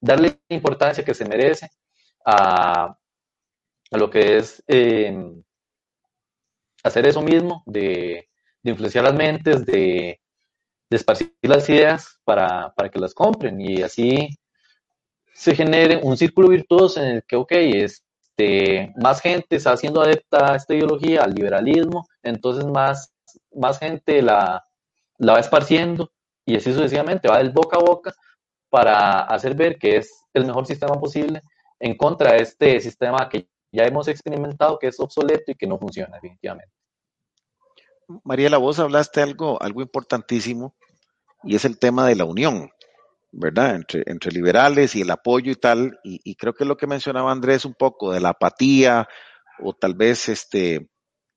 [0.00, 1.68] darle la importancia que se merece
[2.24, 2.96] a,
[3.90, 5.42] a lo que es eh,
[6.82, 8.28] hacer eso mismo, de,
[8.62, 10.20] influenciar las mentes, de,
[10.90, 14.28] esparcir las ideas para, que las compren y así
[15.34, 20.52] se genere un círculo virtuoso en el que, ok, este, más gente está siendo adepta
[20.52, 23.12] a esta ideología, al liberalismo, entonces más,
[23.54, 24.64] más gente la,
[25.18, 26.10] la va esparciendo
[26.46, 28.14] y así sucesivamente va del boca a boca
[28.70, 31.42] para hacer ver que es el mejor sistema posible
[31.80, 35.78] en contra de este sistema que ya hemos experimentado que es obsoleto y que no
[35.78, 36.75] funciona definitivamente.
[38.24, 40.74] Mariela, vos hablaste algo, algo importantísimo
[41.42, 42.70] y es el tema de la unión,
[43.32, 43.76] ¿verdad?
[43.76, 45.98] Entre, entre liberales y el apoyo y tal.
[46.04, 49.08] Y, creo que lo que mencionaba Andrés un poco de la apatía
[49.60, 50.88] o tal vez este,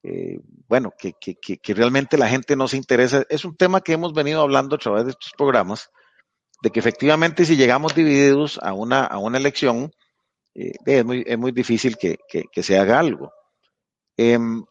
[0.03, 3.23] eh, bueno, que, que, que, realmente la gente no se interesa.
[3.29, 5.89] Es un tema que hemos venido hablando a través de estos programas,
[6.61, 9.91] de que efectivamente si llegamos divididos a una, a una elección,
[10.55, 12.17] eh, es, muy, es muy difícil que,
[12.61, 13.31] se haga algo.
[14.17, 14.63] Em,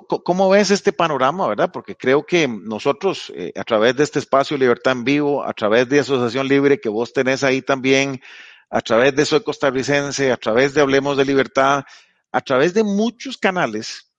[0.00, 1.70] ¿Cómo ves este panorama, verdad?
[1.70, 5.86] Porque creo que nosotros, eh, a través de este espacio Libertad en Vivo, a través
[5.90, 8.22] de Asociación Libre que vos tenés ahí también,
[8.70, 11.84] a través de Soy Costarricense, a través de Hablemos de Libertad,
[12.32, 14.10] a través de muchos canales,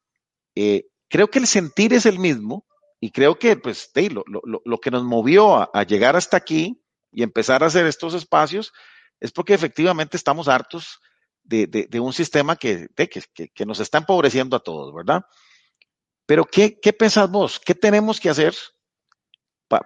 [0.54, 2.68] eh, creo que el sentir es el mismo
[3.00, 6.80] y creo que, pues, lo, lo, lo que nos movió a, llegar hasta aquí
[7.12, 8.72] y empezar a hacer estos espacios
[9.20, 11.00] es porque efectivamente estamos hartos
[11.44, 15.24] de, de, un sistema que, que, que nos está empobreciendo a todos, ¿verdad?
[16.26, 17.60] Pero ¿qué, qué pensás vos?
[17.60, 18.56] ¿Qué tenemos que hacer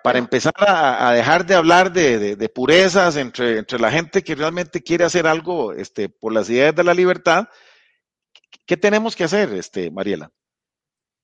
[0.03, 5.05] para empezar a, dejar de hablar de, purezas entre, entre, la gente que realmente quiere
[5.05, 7.47] hacer algo este, por las ideas de la libertad?
[8.65, 10.31] ¿Qué tenemos que hacer, este, Mariela?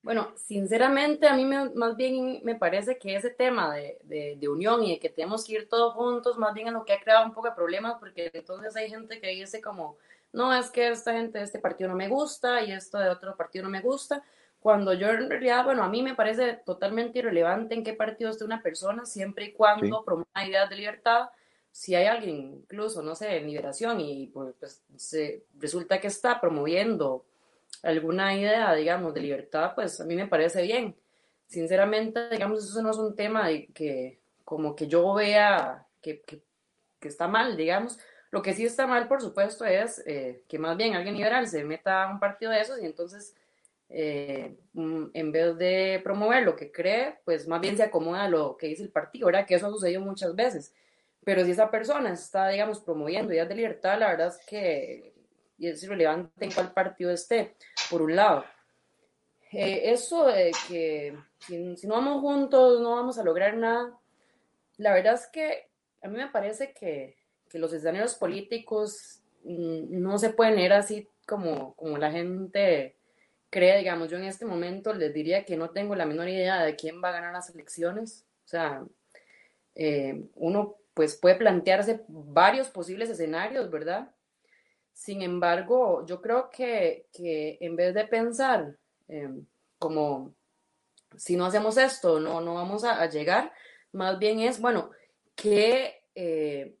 [0.04, 3.98] Bueno, sinceramente a mí más bien me parece que ese tema de,
[4.38, 6.92] de, unión y de que tenemos que ir todos juntos, más bien es lo que
[6.92, 9.96] ha creado un poco de problemas, porque entonces hay gente que dice como,
[10.30, 13.34] no, es que esta gente de este partido no me gusta y esto de otro
[13.34, 14.22] partido no me gusta,
[14.64, 18.46] cuando yo en realidad, bueno, a mí me parece totalmente irrelevante en qué partido esté
[18.46, 21.28] una persona, siempre y cuando promueva ideas de libertad.
[21.70, 26.40] Si hay alguien, incluso, no sé, en liberación, y pues, pues se, resulta que está
[26.40, 27.26] promoviendo
[27.82, 30.96] alguna idea, digamos, de libertad, pues a mí me parece bien.
[31.46, 36.40] Sinceramente, digamos, eso no es un tema de que como que yo vea que, que,
[37.02, 37.98] está mal, digamos.
[38.30, 41.64] Lo que sí está mal, por supuesto, es eh, que más bien alguien liberal se
[41.64, 43.34] meta a un partido de esos y entonces
[43.88, 48.28] eh, mm, en vez de promover lo que cree, pues más bien se acomoda a
[48.28, 49.46] lo que dice el partido, ¿verdad?
[49.46, 50.74] Que eso ha sucedido muchas veces.
[51.24, 55.14] Pero si esa persona está, digamos, promoviendo ideas de libertad, la verdad es que
[55.58, 57.56] es irrelevante en cuál partido esté,
[57.90, 58.44] por un lado.
[59.52, 63.96] Eh, eso de que si, no vamos juntos no vamos a lograr nada,
[64.78, 65.68] la verdad es que
[66.02, 67.16] a mí me parece que,
[67.48, 72.96] que los escenarios políticos mm, no se pueden ir así como, como la gente
[73.54, 76.74] crea, digamos, yo en este momento les diría que no tengo la menor idea de
[76.74, 78.26] quién va a ganar las elecciones.
[78.44, 78.84] O sea,
[79.76, 84.10] eh, uno pues puede plantearse varios posibles escenarios, ¿verdad?
[84.92, 88.76] Sin embargo, yo creo que, en vez de pensar
[89.06, 89.46] em,
[89.78, 90.34] como
[91.16, 93.52] si no hacemos esto, no, no vamos a, llegar,
[93.92, 94.90] más bien es, bueno,
[95.36, 96.74] ¿qué, eh,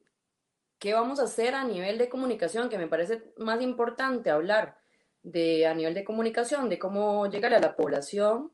[0.80, 2.68] ¿qué vamos a hacer a nivel de comunicación?
[2.68, 4.83] Que me parece más importante hablar
[5.24, 8.52] de a nivel de comunicación, de cómo llegar a la población,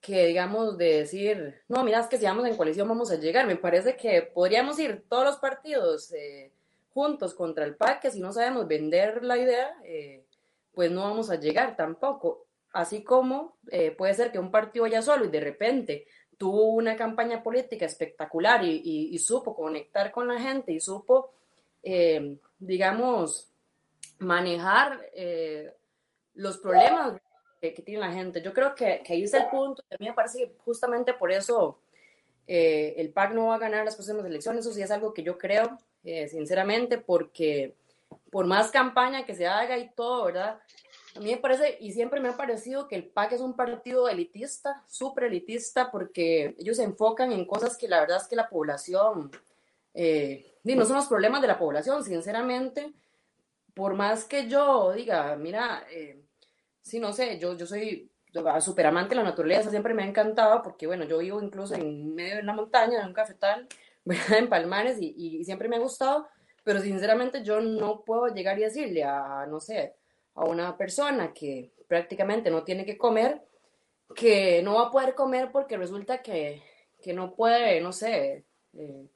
[0.00, 3.46] que digamos de decir, no, mira, es que si vamos en coalición vamos a llegar.
[3.46, 6.52] Me parece que podríamos ir todos los partidos eh,
[6.92, 10.24] juntos contra el PAC, que si no sabemos vender la idea, eh,
[10.72, 12.46] pues no vamos a llegar tampoco.
[12.72, 16.06] Así como eh, puede ser que un partido vaya solo y de repente
[16.36, 21.32] tuvo una campaña política espectacular y, supo conectar con la gente y supo,
[22.60, 23.50] digamos,
[24.20, 25.00] manejar
[26.38, 27.20] los problemas
[27.60, 28.40] que, tiene la gente.
[28.40, 29.82] Yo creo que, que ahí es el punto.
[29.90, 31.80] A mí me parece que justamente por eso
[32.46, 34.64] eh, el PAC no va a ganar las próximas elecciones.
[34.64, 37.76] Eso sí es algo que yo creo, eh, sinceramente, porque
[38.30, 40.60] por más campaña que se haga y todo, ¿verdad?
[41.16, 44.08] A mí me parece, y siempre me ha parecido que el PAC es un partido
[44.08, 48.48] elitista, súper elitista, porque ellos se enfocan en cosas que la verdad es que la
[48.48, 49.32] población,
[49.94, 52.92] eh, no son los problemas de la población, sinceramente,
[53.74, 56.20] por más que yo diga, mira, eh,
[56.88, 58.10] sí, no sé, yo, yo soy
[58.60, 62.14] súper amante de la naturaleza, siempre me ha encantado porque, bueno, yo vivo incluso en
[62.14, 63.68] medio de una montaña, en un cafetal,
[64.36, 66.28] en Palmares, y, siempre me ha gustado,
[66.64, 69.94] pero sinceramente yo no puedo llegar y decirle a, no sé,
[70.34, 73.42] a una persona que prácticamente no tiene que comer,
[74.14, 76.62] que no va a poder comer porque resulta que,
[77.02, 79.06] que no puede, no sé, eh,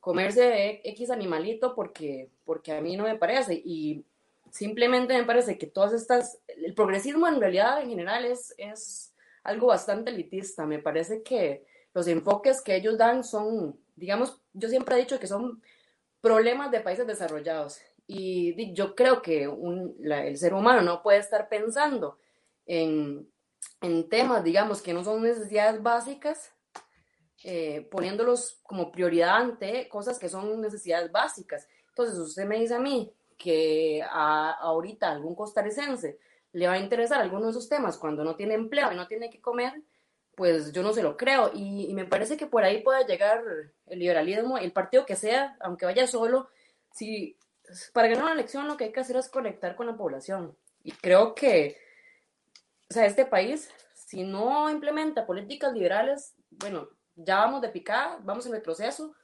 [0.00, 3.54] comerse X animalito porque, porque a mí no me parece.
[3.54, 4.04] Y
[4.50, 9.68] Simplemente me parece que todas estas, el progresismo en realidad en general es, es algo
[9.68, 10.66] bastante elitista.
[10.66, 15.26] Me parece que los enfoques que ellos dan son, digamos, yo siempre he dicho que
[15.26, 15.62] son
[16.20, 17.80] problemas de países desarrollados.
[18.06, 22.18] Y yo creo que el ser humano no puede estar pensando
[22.64, 23.30] en,
[23.82, 26.52] en, temas, digamos, que no son necesidades básicas,
[27.44, 31.68] eh, poniéndolos como prioridad ante cosas que son necesidades básicas.
[31.90, 36.18] Entonces, usted me dice a mí que a, ahorita algún costarricense
[36.52, 39.30] le va a interesar alguno de esos temas cuando no tiene empleo y no tiene
[39.30, 39.82] que comer,
[40.34, 41.50] pues yo no se lo creo.
[41.54, 43.42] Y, me parece que por ahí puede llegar
[43.86, 46.48] el liberalismo, el partido que sea, aunque vaya solo,
[46.92, 47.36] si
[47.92, 50.56] para ganar una elección lo que hay que hacer es conectar con la población.
[50.82, 51.76] Y creo que,
[52.90, 58.46] o sea, este país, si no implementa políticas liberales, bueno, ya vamos de picada, vamos
[58.46, 59.14] en retroceso.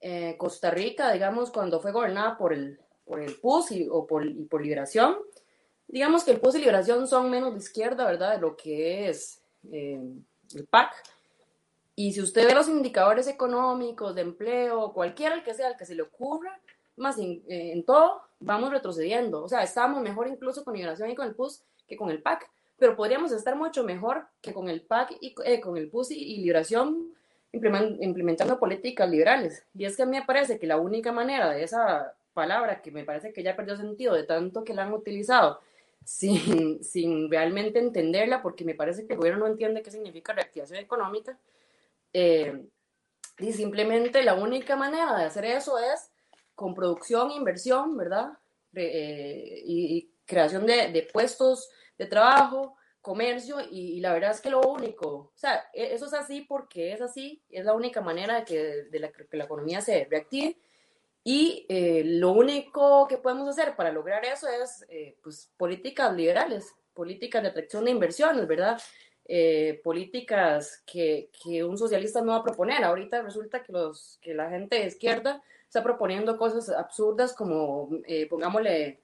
[0.00, 4.26] Eh, Costa Rica, digamos, cuando fue gobernada por el, por el PUS y, o por,
[4.26, 5.16] y por Liberación.
[5.88, 8.34] Digamos que el PUS y Liberación son menos de izquierda, ¿verdad?
[8.34, 9.40] De lo que es
[9.70, 10.00] eh,
[10.54, 10.92] el PAC.
[11.96, 15.86] Y si usted ve los indicadores económicos, de empleo, cualquiera el que sea, el que
[15.86, 16.60] se le ocurra,
[16.96, 19.44] más en, eh, en todo, vamos retrocediendo.
[19.44, 22.50] O sea, estamos mejor incluso con Liberación y con el PUS que con el PAC,
[22.78, 26.16] pero podríamos estar mucho mejor que con el PAC y eh, con el PUS y,
[26.16, 27.14] y Liberación
[27.52, 29.64] implementando políticas liberales.
[29.74, 32.90] Y es que a mí me parece que la única manera de esa palabra que
[32.90, 35.60] me parece que ya perdió sentido de tanto que la han utilizado
[36.04, 40.78] sin, sin realmente entenderla, porque me parece que el gobierno no entiende qué significa reactivación
[40.78, 41.38] económica.
[42.12, 42.66] Eh,
[43.38, 46.10] y simplemente la única manera de hacer eso es
[46.54, 48.38] con producción inversión, ¿verdad?
[48.74, 51.68] Eh, y, creación de, de, puestos
[51.98, 56.14] de trabajo, comercio, y, la verdad es que lo único, o sea, e, eso es
[56.14, 59.82] así porque es así, es la única manera de que, de la, que la economía
[59.82, 60.56] se reactive
[61.26, 66.76] y eh, lo único que podemos hacer para lograr eso es eh, pues, políticas liberales,
[66.92, 68.78] políticas de atracción de inversiones, ¿verdad?
[69.24, 72.84] Eh, políticas que, que, un socialista no va a proponer.
[72.84, 77.88] Ahorita resulta que, los, que la gente de izquierda está proponiendo cosas absurdas como,
[78.28, 79.00] pongámosle,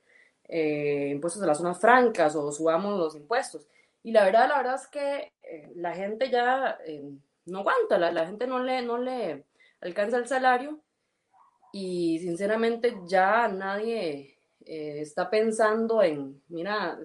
[0.47, 3.66] impuestos a las zonas francas o subamos los impuestos.
[4.03, 5.33] Y la verdad, la verdad es que
[5.75, 6.79] la gente ya
[7.47, 9.45] no aguanta, la, la, gente no le, no le
[9.81, 10.81] alcanza el salario
[11.73, 16.99] y sinceramente ya nadie eh, está pensando en, mira,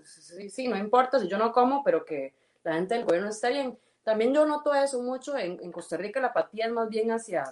[0.49, 3.77] sí, no importa si yo no como, pero que la gente del gobierno esté bien.
[4.03, 7.43] También yo noto eso mucho en, en Costa Rica, la apatía es más bien hacia,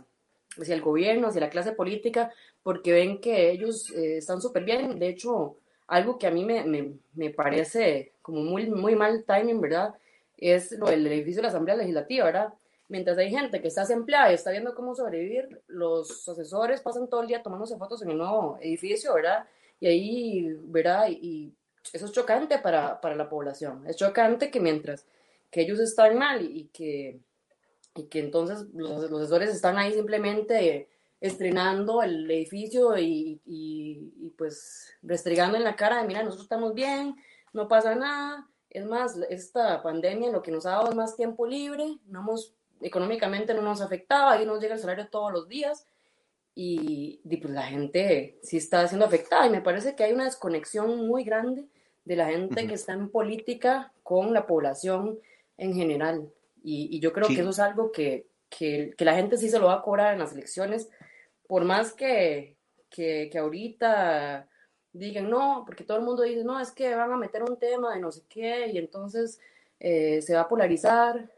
[0.60, 5.00] hacia el gobierno, hacia la clase política, porque ven que ellos eh, están súper bien.
[5.00, 5.58] De hecho,
[5.88, 9.96] algo que a mí me, me, me, parece como muy, muy mal timing, ¿verdad?
[10.38, 12.54] Es lo del edificio de la Asamblea Legislativa, ¿verdad?
[12.90, 17.22] Mientras hay gente que está desempleada y está viendo cómo sobrevivir, los asesores pasan todo
[17.22, 19.48] el día tomándose fotos en el nuevo edificio, ¿verdad?
[19.80, 21.08] Y ahí, ¿verdad?
[21.10, 21.54] Y,
[21.92, 23.86] eso es chocante para, para, la población.
[23.86, 25.06] Es chocante que mientras
[25.52, 27.20] que ellos están mal y, que,
[27.96, 30.88] y que entonces los, asesores están ahí simplemente
[31.20, 37.16] estrenando el edificio y, y, pues restregando en la cara de, mira, nosotros estamos bien,
[37.52, 38.48] no pasa nada.
[38.70, 42.56] Es más, esta pandemia lo que nos ha dado es más tiempo libre, no hemos
[42.84, 45.86] económicamente no nos afectaba, ahí nos llega el salario todos los días
[46.56, 51.08] y, pues la gente sí está siendo afectada y me parece que hay una desconexión
[51.08, 51.66] muy grande
[52.06, 55.20] de la gente que está en política con la población
[55.58, 56.30] en general.
[56.64, 59.68] Y, yo creo que eso es algo que, que, que, la gente sí se lo
[59.68, 60.90] va a cobrar en las elecciones,
[61.48, 62.56] por más que,
[62.90, 64.48] que, que ahorita
[64.94, 67.94] digan no, porque todo el mundo dice, no, es que van a meter un tema
[67.94, 69.40] de no sé qué y entonces
[69.80, 71.30] eh, se va a polarizar.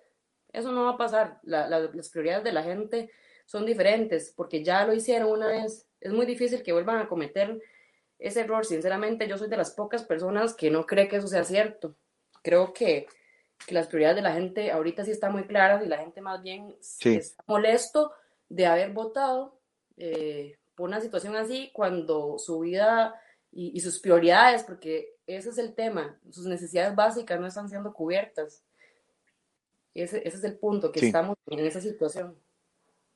[0.56, 1.39] Eso no va a pasar.
[1.43, 3.12] las prioridades de la gente
[3.45, 5.88] son diferentes porque ya lo hicieron una vez.
[5.99, 7.62] Es muy difícil que vuelvan a cometer
[8.20, 8.66] ese error.
[8.66, 11.95] Sinceramente, yo soy de las pocas personas que no cree que eso sea cierto.
[12.41, 13.08] Creo que,
[13.70, 16.76] las prioridades de la gente ahorita sí están muy claras y la gente más bien
[16.82, 18.12] está molesto
[18.49, 19.58] de haber votado
[19.95, 23.16] eh, por una situación así cuando su vida
[23.51, 28.64] y, sus prioridades, porque ese es el tema, sus necesidades básicas no están siendo cubiertas.
[29.96, 32.36] Ese, ese es el punto, que estamos en esa situación.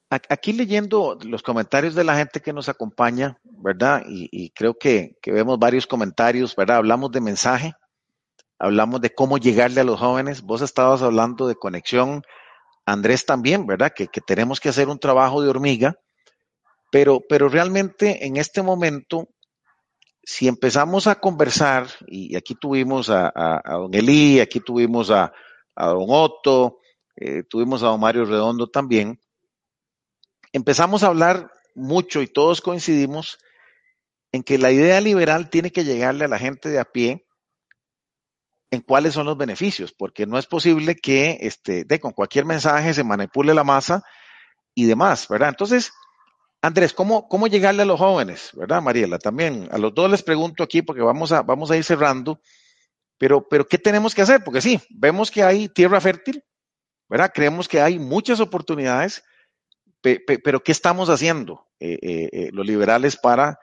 [0.09, 4.01] Aquí leyendo los comentarios de la gente que nos acompaña, ¿verdad?
[4.07, 6.77] Y, creo que, que, vemos varios comentarios, ¿verdad?
[6.77, 7.73] Hablamos de mensaje,
[8.57, 10.41] hablamos de cómo llegarle a los jóvenes.
[10.41, 12.23] Vos estabas hablando de conexión,
[12.85, 13.91] Andrés también, ¿verdad?
[13.95, 15.99] Que, que tenemos que hacer un trabajo de hormiga,
[16.91, 19.27] pero, pero realmente en este momento
[20.23, 25.33] si empezamos a conversar, y aquí tuvimos a, don Elí, aquí tuvimos a,
[25.75, 26.79] don Otto,
[27.15, 29.19] eh, tuvimos a don Mario Redondo también,
[30.53, 33.37] empezamos a hablar mucho y todos coincidimos
[34.31, 37.25] en que la idea liberal tiene que llegarle a la gente de a pie
[38.71, 42.93] en cuáles son los beneficios, porque no es posible que este, de, con cualquier mensaje
[42.93, 44.03] se manipule la masa
[44.75, 45.49] y demás, ¿verdad?
[45.49, 45.91] Entonces,
[46.61, 48.51] Andrés, ¿cómo, ¿cómo llegarle a los jóvenes?
[48.53, 49.17] ¿Verdad, Mariela?
[49.17, 52.41] También a los dos les pregunto aquí porque vamos a, vamos a ir cerrando,
[53.19, 54.43] pero, ¿qué tenemos que hacer?
[54.43, 56.41] Porque sí, vemos que hay tierra fértil,
[57.09, 57.31] ¿verdad?
[57.33, 59.23] Creemos que hay muchas oportunidades,
[60.01, 63.59] pero ¿qué estamos haciendo eh, eh, eh, los liberales para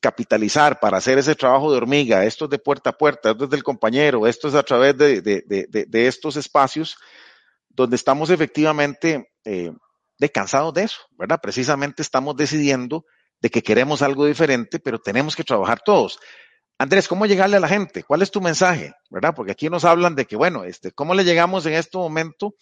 [0.00, 2.24] capitalizar, para hacer ese trabajo de hormiga?
[2.24, 5.20] Esto es de puerta a puerta, esto es del compañero, esto es a través de,
[5.20, 6.96] de estos espacios
[7.68, 11.40] donde estamos efectivamente de cansados de eso, ¿verdad?
[11.42, 13.04] Precisamente estamos decidiendo
[13.40, 16.20] de que queremos algo diferente, pero tenemos que trabajar todos.
[16.78, 18.02] Andrés, ¿cómo llegarle a la gente?
[18.02, 18.92] ¿Cuál es tu mensaje?
[19.10, 19.34] ¿Verdad?
[19.34, 22.54] Porque aquí nos hablan de que, bueno, este, ¿cómo le llegamos en este momento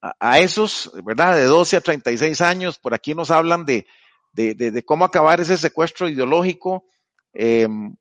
[0.00, 1.36] a, esos, ¿verdad?
[1.36, 3.86] De 12 a 36 años, por aquí nos hablan de,
[4.32, 6.84] de, cómo acabar ese secuestro ideológico.
[7.32, 7.94] Em,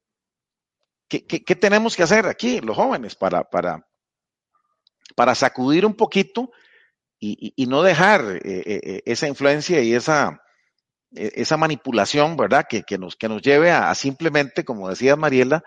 [1.08, 3.86] ¿qué, qué, tenemos que hacer aquí, los jóvenes, para, para,
[5.16, 6.52] para sacudir un poquito
[7.20, 10.42] y, no dejar eh, eh, eh, esa influencia y esa,
[11.14, 12.66] esa manipulación, ¿verdad?
[12.70, 15.64] Que, que, nos, que nos lleve a, simplemente, como decía Mariela,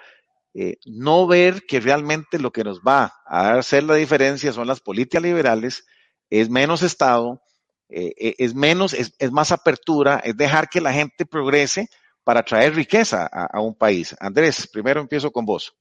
[0.84, 5.22] no ver que realmente lo que nos va a hacer la diferencia son las políticas
[5.22, 5.86] liberales,
[6.28, 7.42] es menos Estado,
[7.88, 11.88] es menos, es, es, más apertura, es dejar que la gente progrese
[12.22, 14.14] para traer riqueza a, a un país.
[14.20, 15.74] Andrés, primero empiezo con vos.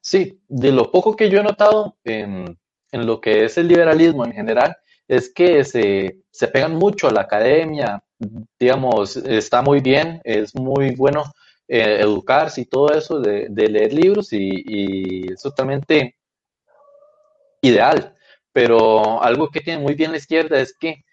[0.00, 2.58] Sí, de lo poco que yo he notado, en
[2.92, 7.12] en lo que es el liberalismo en general es que se, se pegan mucho a
[7.12, 8.02] la academia,
[8.58, 11.24] digamos, está muy bien, es muy bueno
[11.68, 16.16] eh, educarse y todo eso, de, leer libros y, y, es totalmente
[17.62, 18.14] ideal.
[18.52, 21.04] Pero algo que tiene muy bien la izquierda es que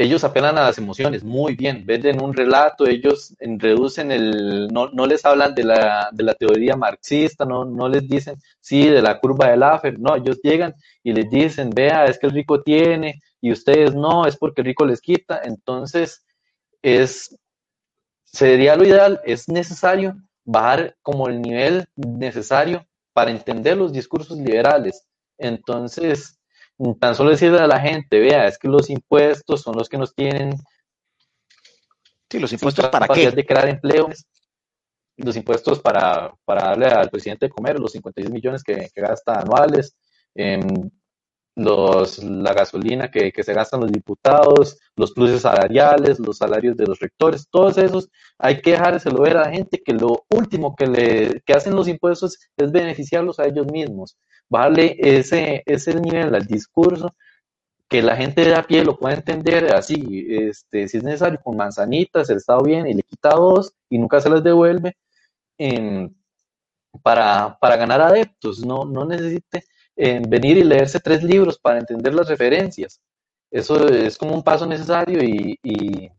[0.00, 5.04] ellos apelan a las emociones muy bien, venden un relato, ellos reducen el, no, no
[5.04, 9.20] les hablan de la, de la, teoría marxista, no, no les dicen, sí, de la
[9.20, 13.20] curva de Laffer, no, ellos llegan y les dicen, vea, es que el rico tiene
[13.42, 16.24] y ustedes no, es porque el rico les quita, entonces
[16.80, 17.36] es,
[18.24, 25.06] sería lo ideal, es necesario bajar como el nivel necesario para entender los discursos liberales.
[25.36, 26.39] Entonces,
[26.98, 30.14] tan solo decirle a la gente, vea, es que los impuestos son los que nos
[30.14, 30.54] tienen.
[32.30, 33.30] Sí, los impuestos para qué?
[33.30, 34.24] De crear empleos,
[35.16, 39.96] los impuestos para, para darle al presidente de comer, los 56 millones que, gasta anuales,
[41.56, 46.98] los, la gasolina que, se gastan los diputados, los pluses salariales, los salarios de los
[46.98, 51.40] rectores, todos esos hay que dejárselo ver a la gente que lo último que, le,
[51.44, 54.16] que hacen los impuestos es beneficiarlos a ellos mismos.
[54.48, 57.14] Vale ese, ese nivel al discurso,
[57.88, 61.56] que la gente de a pie lo pueda entender así, este, si es necesario, con
[61.56, 64.96] manzanitas, el Estado viene y le quita dos y nunca se las devuelve,
[67.02, 69.64] para, para, ganar adeptos, no, no necesite
[70.28, 73.00] venir y leerse tres libros para entender las referencias.
[73.50, 76.10] Eso es como un paso necesario y, y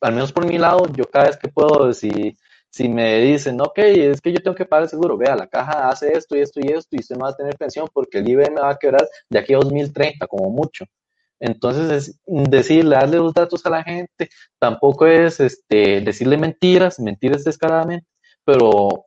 [0.00, 2.36] al menos por mi lado, yo cada vez que puedo, decir
[2.74, 5.88] si me dicen, ok, es que yo tengo que pagar el seguro, vea, la caja
[5.88, 8.28] hace esto y esto y esto y usted no va a tener pensión porque el
[8.28, 10.84] IBM va a quebrar de aquí a 2030 como mucho.
[11.38, 14.28] Entonces, es decirle, darle los datos a la gente,
[14.58, 18.08] tampoco es este, decirle mentiras, mentiras descaradamente,
[18.44, 19.06] pero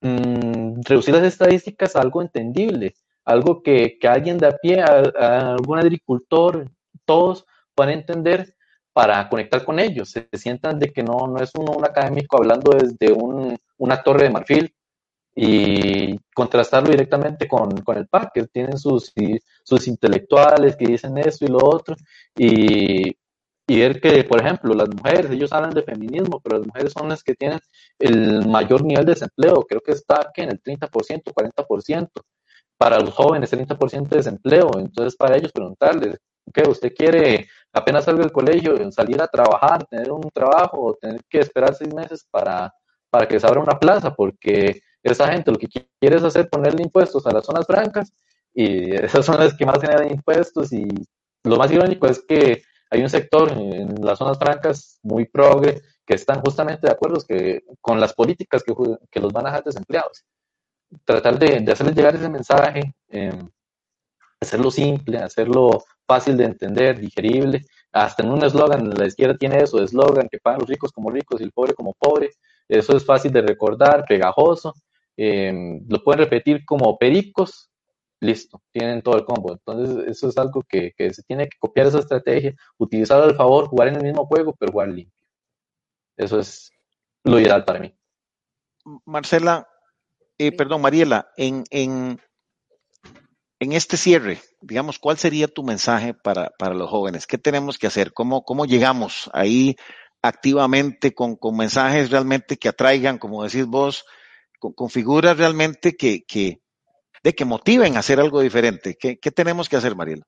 [0.00, 2.94] mm, reducir las estadísticas a algo entendible,
[3.24, 6.70] algo que, que alguien de a pie, a, algún agricultor,
[7.04, 8.54] todos puedan entender
[8.92, 12.72] para conectar con ellos, se, sientan de que no, no es un, un académico hablando
[12.72, 14.74] desde un, una torre de marfil,
[15.38, 19.12] y contrastarlo directamente con, con el PAC, que tienen sus,
[19.62, 21.94] sus intelectuales que dicen esto y lo otro,
[22.34, 23.14] y,
[23.66, 27.08] y ver que, por ejemplo, las mujeres, ellos hablan de feminismo, pero las mujeres son
[27.08, 27.58] las que tienen
[27.98, 30.88] el mayor nivel de desempleo, creo que está aquí en el 30%,
[31.32, 32.10] 40%,
[32.78, 36.18] para los jóvenes 30% de desempleo, entonces para ellos preguntarles,
[36.52, 41.20] ¿qué usted quiere apenas salga del colegio, salir a trabajar, tener un trabajo, o tener
[41.28, 42.72] que esperar seis meses para,
[43.10, 46.82] para que se abra una plaza, porque esa gente lo que quiere es hacer ponerle
[46.82, 48.12] impuestos a las zonas francas
[48.54, 50.86] y esas son las que más generan impuestos y
[51.44, 56.14] lo más irónico es que hay un sector en las zonas francas muy progre que
[56.14, 60.24] están justamente de acuerdo que, con las políticas que, los van a dejar desempleados.
[61.04, 63.32] Tratar de, hacerles llegar ese mensaje, eh,
[64.40, 67.62] hacerlo simple, hacerlo fácil de entender, digerible.
[67.92, 71.40] Hasta en un eslogan, la izquierda tiene eso, eslogan que pagan los ricos como ricos
[71.40, 72.30] y el pobre como pobre.
[72.68, 74.74] Eso es fácil de recordar, pegajoso.
[75.16, 77.70] Em, lo pueden repetir como pericos,
[78.20, 79.52] listo, tienen todo el combo.
[79.52, 83.88] Entonces, eso es algo que, se tiene que copiar esa estrategia, utilizar al favor, jugar
[83.88, 85.24] en el mismo juego, pero jugar limpio.
[86.16, 86.70] Eso es
[87.24, 87.94] lo ideal para mí.
[89.04, 89.68] Marcela,
[90.38, 92.20] eh, perdón, Mariela, en, en,
[93.58, 97.26] en, este cierre, digamos, ¿cuál sería tu mensaje para, para los jóvenes?
[97.26, 98.12] ¿Qué tenemos que hacer?
[98.12, 99.76] ¿Cómo, cómo llegamos ahí
[100.22, 104.04] activamente con, con mensajes realmente que atraigan, como decís vos,
[104.58, 106.60] con, figuras realmente que, que,
[107.26, 108.96] de que motiven a hacer algo diferente.
[108.96, 110.22] ¿Qué, qué tenemos que hacer, Mariela?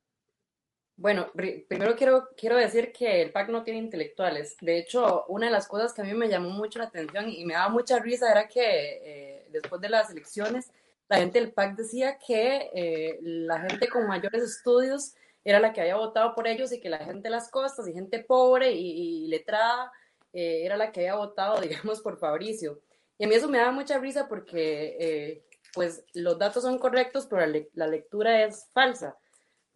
[0.97, 4.57] Bueno, primero quiero, quiero decir que el PAC no tiene intelectuales.
[4.61, 7.45] De hecho, una de las cosas que a mí me llamó mucho la atención y
[7.45, 10.73] me daba mucha risa era que eh, después de las elecciones,
[11.09, 15.83] la gente del PAC decía que eh, la gente con mayores estudios era la que
[15.83, 19.29] había votado por ellos y que la gente de las costas y gente pobre y,
[19.29, 19.93] letrada
[20.33, 22.81] eh, era la que había votado, digamos, por Fabricio.
[23.19, 27.45] Y a mí eso me da mucha risa porque, pues, los datos son correctos, pero
[27.75, 29.17] la, lectura es falsa,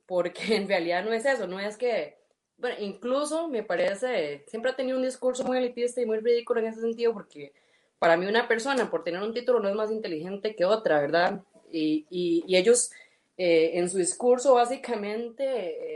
[0.06, 2.18] porque en realidad no es eso, no es que,
[2.58, 6.66] bueno, incluso me parece, siempre ha tenido un discurso muy elitista y muy ridículo en
[6.66, 7.52] ese sentido, porque
[7.98, 11.42] para mí una persona por tener un título no es más inteligente que otra, ¿verdad?
[11.70, 12.90] Y, y, ellos
[13.36, 15.44] eh, en su discurso básicamente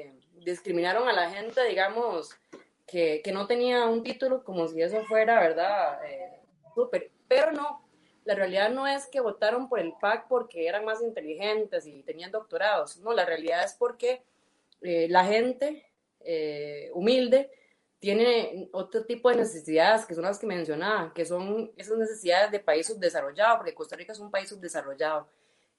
[0.01, 2.31] eh, discriminaron a la gente, digamos,
[2.87, 5.99] que, que, no tenía un título como si eso fuera, ¿verdad?
[6.75, 7.86] súper pero no,
[8.27, 12.33] la realidad no es que votaron por el PAC porque eran más inteligentes y tenían
[12.33, 14.23] doctorados, no, la realidad es porque
[14.83, 15.87] eh, la gente
[16.21, 17.51] eh, humilde
[18.01, 22.61] tiene otro tipo de necesidades que son las que mencionaba, que son esas necesidades de
[22.61, 25.29] país subdesarrollado, porque Costa Rica es un país subdesarrollado.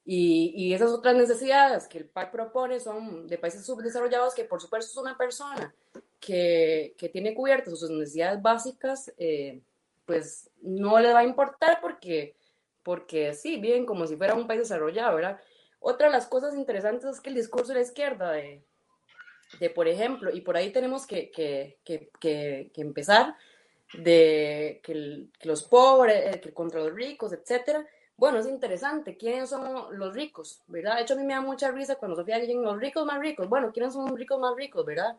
[0.04, 4.58] Y, y, esas otras necesidades que el PAC propone son de países subdesarrollados que por
[4.58, 5.74] supuesto es una persona
[6.18, 9.60] que, que tiene cubiertas sus necesidades básicas, eh,
[10.08, 12.34] pues no le va a importar porque,
[12.88, 15.38] porque sí, viven como si fuera un país desarrollado, ¿verdad?
[15.78, 18.62] Otra de las cosas interesantes es que el discurso de la izquierda, de,
[19.60, 23.36] de por ejemplo, y por ahí tenemos que, que, que, que empezar,
[23.92, 27.86] de que, los pobres, eh, que contra los ricos, etcétera.
[28.16, 30.62] Bueno, es interesante, ¿quiénes son los ricos?
[30.66, 30.96] ¿Verdad?
[30.96, 33.50] De hecho, a mí me da mucha risa cuando Sofía dice los ricos más ricos.
[33.50, 35.14] Bueno, ¿quiénes son los ricos más ricos, verdad?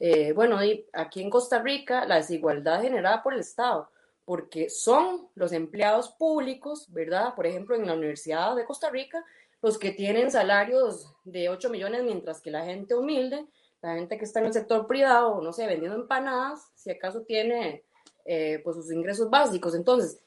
[0.00, 0.58] Eh, bueno,
[0.94, 3.90] aquí en Costa Rica, la desigualdad generada por el Estado
[4.24, 7.34] porque son los empleados públicos, ¿verdad?
[7.34, 9.24] Por ejemplo, en la Universidad de Costa Rica,
[9.60, 13.46] los que tienen salarios de 8 millones, mientras que la gente humilde,
[13.82, 17.84] la gente que está en el sector privado, no sé, vendiendo empanadas, si acaso tiene
[18.24, 19.74] eh, pues sus ingresos básicos.
[19.74, 20.18] Entonces,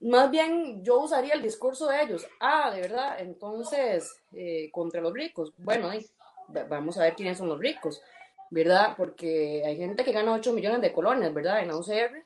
[0.00, 2.26] más bien yo usaría el discurso de ellos.
[2.40, 5.52] Ah, de verdad, entonces, eh, contra los ricos.
[5.56, 5.90] Bueno,
[6.68, 8.02] vamos a ver quiénes son los ricos,
[8.50, 8.94] ¿verdad?
[8.96, 11.62] Porque hay gente que gana 8 millones de colones, ¿verdad?
[11.62, 12.25] En UCR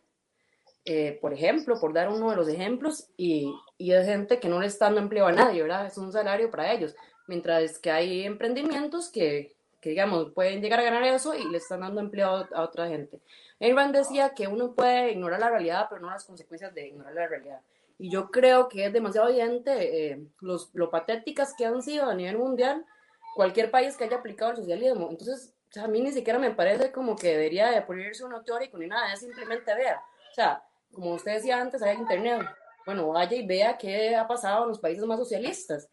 [0.93, 4.59] eh, por ejemplo, por dar uno de los ejemplos, y, y es gente que no
[4.59, 5.87] le está dando empleo a nadie, ¿verdad?
[5.87, 6.97] Es un salario para ellos,
[7.29, 11.83] mientras que hay emprendimientos que, que digamos, pueden llegar a ganar eso y le están
[11.83, 13.21] dando empleo a otra gente.
[13.61, 17.29] Abraham decía que uno puede ignorar la realidad, pero no las consecuencias de ignorar la
[17.29, 17.61] realidad.
[17.97, 22.15] Y yo creo que es demasiado evidente eh, los, lo patéticas que han sido a
[22.15, 22.85] nivel mundial
[23.37, 25.07] cualquier país que haya aplicado el socialismo.
[25.09, 28.89] Entonces, a mí ni siquiera me parece como que debería de ponerse uno teórico ni
[28.89, 30.03] nada, es simplemente vea.
[30.33, 32.47] O sea, como usted decía antes, hay internet.
[32.87, 35.89] Bueno, vaya y vea qué ha pasado en los países más socialistas.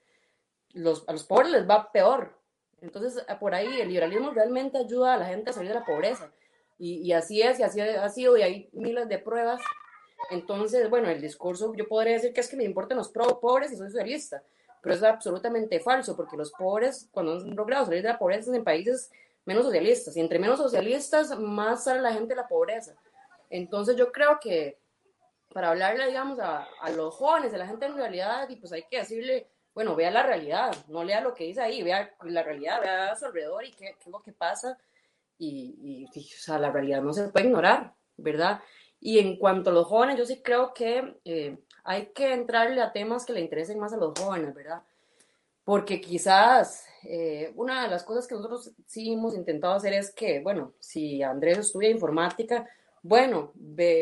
[0.74, 2.38] Los, a los pobres les va peor.
[2.82, 6.32] Entonces, por ahí el liberalismo realmente ayuda a la gente a salir de la pobreza.
[6.78, 9.62] Y, y así es, y así ha sido, y hay miles de pruebas.
[10.30, 13.78] Entonces, bueno, el discurso, yo podría decir que es que me importan los pobres y
[13.78, 14.44] soy socialista,
[14.82, 18.64] pero es absolutamente falso, porque los pobres, cuando han logrado salir de la pobreza en
[18.64, 19.12] países
[19.46, 22.94] menos socialistas, y entre menos socialistas, más sale la gente de la pobreza.
[23.50, 24.78] Entonces, yo creo que
[25.58, 29.00] para hablarle, digamos, a, los jóvenes, a la gente en realidad, y pues hay que
[29.00, 33.12] decirle, bueno, vea la realidad, no lea lo que dice ahí, vea la realidad, vea
[33.12, 34.78] a su alrededor y qué, es lo que pasa.
[35.40, 38.62] Y, y, o sea, la realidad no se puede ignorar, ¿verdad?
[39.00, 42.94] Y en cuanto a los jóvenes, yo sí creo que eh, hay que entrarle a
[42.94, 44.84] temas que le interesen más a los jóvenes, ¿verdad?
[45.64, 50.40] Porque quizás eh, una de las cosas que nosotros sí hemos intentado hacer es que,
[50.40, 52.70] bueno, si Andrés estudia informática,
[53.02, 53.54] bueno,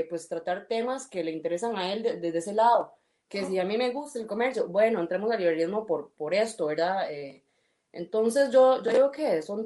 [0.10, 2.94] pues tratar temas que le interesan a él desde ese lado.
[3.28, 6.68] Que si a mí me gusta el comercio, bueno, entremos al liberalismo por, por esto,
[6.68, 7.12] ¿verdad?
[7.12, 7.44] Eh,
[7.92, 9.66] entonces yo, yo digo que son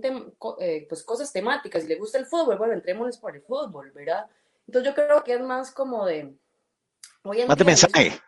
[0.60, 1.84] eh, pues cosas temáticas.
[1.84, 4.28] Si le gusta el fútbol, bueno, entrémosles por el fútbol, ¿verdad?
[4.66, 6.34] Entonces yo creo que es más como de...
[7.24, 8.22] Hoy más de mensaje.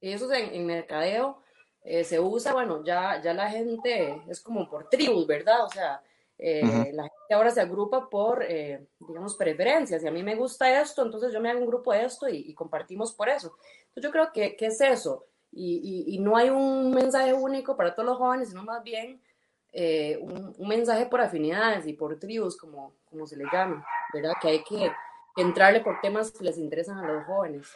[0.00, 1.42] Eso, en, en mercadeo
[1.82, 5.64] eh, se usa, bueno, ya, ya la gente es como por tribus, ¿verdad?
[5.64, 6.02] O sea,
[6.38, 10.02] eh, la gente ahora se agrupa por, eh, digamos, preferencias.
[10.02, 12.54] Y a mí me gusta esto, entonces yo me hago un grupo de esto y,
[12.54, 13.56] compartimos por eso.
[13.88, 15.24] Entonces yo creo que, que es eso.
[15.50, 19.20] Y, y, y, no hay un mensaje único para todos los jóvenes, sino más bien
[20.20, 24.32] un, un, mensaje por afinidades y por tribus, como, como se le llama, ¿verdad?
[24.40, 24.90] Que hay que
[25.36, 27.68] entrarle por temas que les interesan a los jóvenes.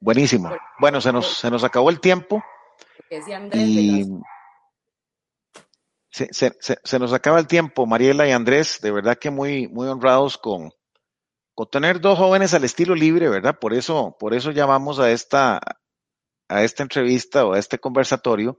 [0.00, 0.50] Buenísimo.
[0.78, 2.42] Bueno, se nos, se nos acabó el tiempo.
[3.52, 4.06] Y
[6.32, 9.86] se, se, se, nos acaba el tiempo, Mariela y Andrés, de verdad que muy, muy
[9.88, 10.70] honrados con,
[11.54, 13.58] con tener dos jóvenes al estilo libre, ¿verdad?
[13.60, 15.60] Por eso, por eso llamamos a esta,
[16.48, 18.58] a esta entrevista o a este conversatorio,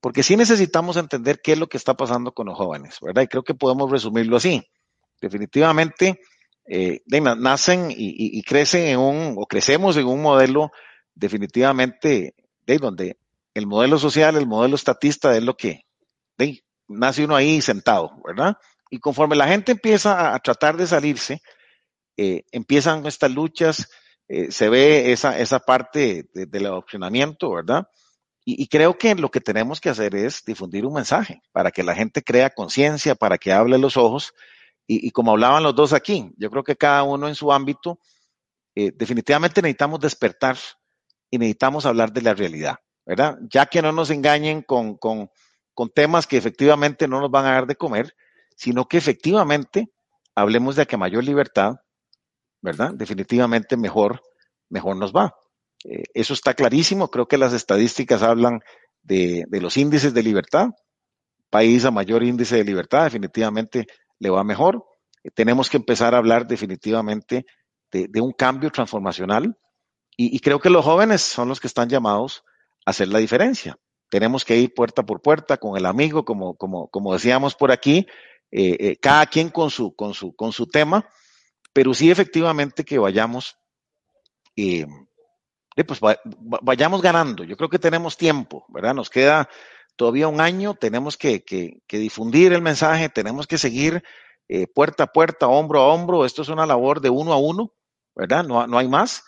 [0.00, 3.22] porque sí necesitamos entender qué es lo que está pasando con los jóvenes, ¿verdad?
[3.22, 4.62] Y creo que podemos resumirlo así.
[5.20, 6.20] Definitivamente,
[6.66, 10.70] eh, nacen y, y, crecen en un, o crecemos en un modelo
[11.14, 12.34] definitivamente
[12.66, 13.18] de donde
[13.54, 15.87] el modelo social, el modelo estatista es lo que
[16.88, 18.56] nace uno ahí sentado, ¿verdad?
[18.90, 21.42] Y conforme la gente empieza a, tratar de salirse,
[22.16, 23.90] eh, empiezan estas luchas,
[24.28, 27.88] eh, se ve esa, esa parte de, del adoctrinamiento, ¿verdad?
[28.44, 31.82] Y, y, creo que lo que tenemos que hacer es difundir un mensaje para que
[31.82, 34.32] la gente crea conciencia, para que hable los ojos.
[34.86, 38.00] Y, y, como hablaban los dos aquí, yo creo que cada uno en su ámbito,
[38.74, 40.56] eh, definitivamente necesitamos despertar
[41.30, 42.76] y necesitamos hablar de la realidad.
[43.08, 43.38] ¿verdad?
[43.50, 45.30] Ya que no nos engañen con, con,
[45.78, 48.16] con temas que efectivamente no nos van a dar de comer,
[48.56, 49.92] sino que efectivamente
[50.34, 51.76] hablemos de que mayor libertad,
[52.60, 52.94] ¿verdad?
[52.94, 54.20] Definitivamente mejor,
[54.68, 55.36] mejor nos va.
[55.84, 58.58] Eh, eso está clarísimo, creo que las estadísticas hablan
[59.02, 60.70] de, los índices de libertad.
[61.48, 63.86] País a mayor índice de libertad definitivamente
[64.18, 64.84] le va mejor.
[65.22, 67.46] Eh, tenemos que empezar a hablar definitivamente
[67.92, 69.56] de, un cambio transformacional
[70.16, 72.42] y, creo que los jóvenes son los que están llamados
[72.84, 73.78] hacer la diferencia.
[74.08, 78.06] Tenemos que ir puerta por puerta con el amigo, como, como, como decíamos por aquí,
[78.50, 81.08] eh, eh, cada quien con su, con, su, con su tema,
[81.72, 83.56] pero sí efectivamente que vayamos,
[84.56, 84.86] eh,
[85.86, 86.00] pues
[86.40, 87.44] vayamos ganando.
[87.44, 88.94] Yo creo que tenemos tiempo, ¿verdad?
[88.94, 89.48] Nos queda
[89.96, 94.02] todavía un año, tenemos que, que, que difundir el mensaje, tenemos que seguir
[94.48, 96.24] eh, puerta a puerta, hombro a hombro.
[96.24, 97.74] Esto es una labor de uno a uno,
[98.14, 98.44] ¿verdad?
[98.44, 99.24] No, no hay más.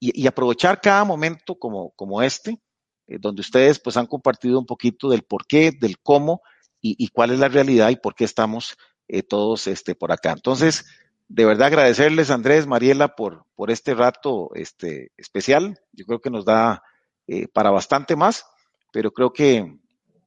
[0.00, 2.58] Y, y aprovechar cada momento como, como este
[3.06, 6.42] eh, donde ustedes pues han compartido un poquito del por qué, del cómo
[6.86, 8.76] y, cuál es la realidad y por qué estamos
[9.08, 10.32] eh, todos este, por acá.
[10.32, 10.84] Entonces,
[11.28, 15.80] de verdad agradecerles, Andrés, Mariela, por, por este rato este, especial.
[15.92, 16.82] Yo creo que nos da
[17.26, 18.44] eh, para bastante más,
[18.92, 19.78] pero creo que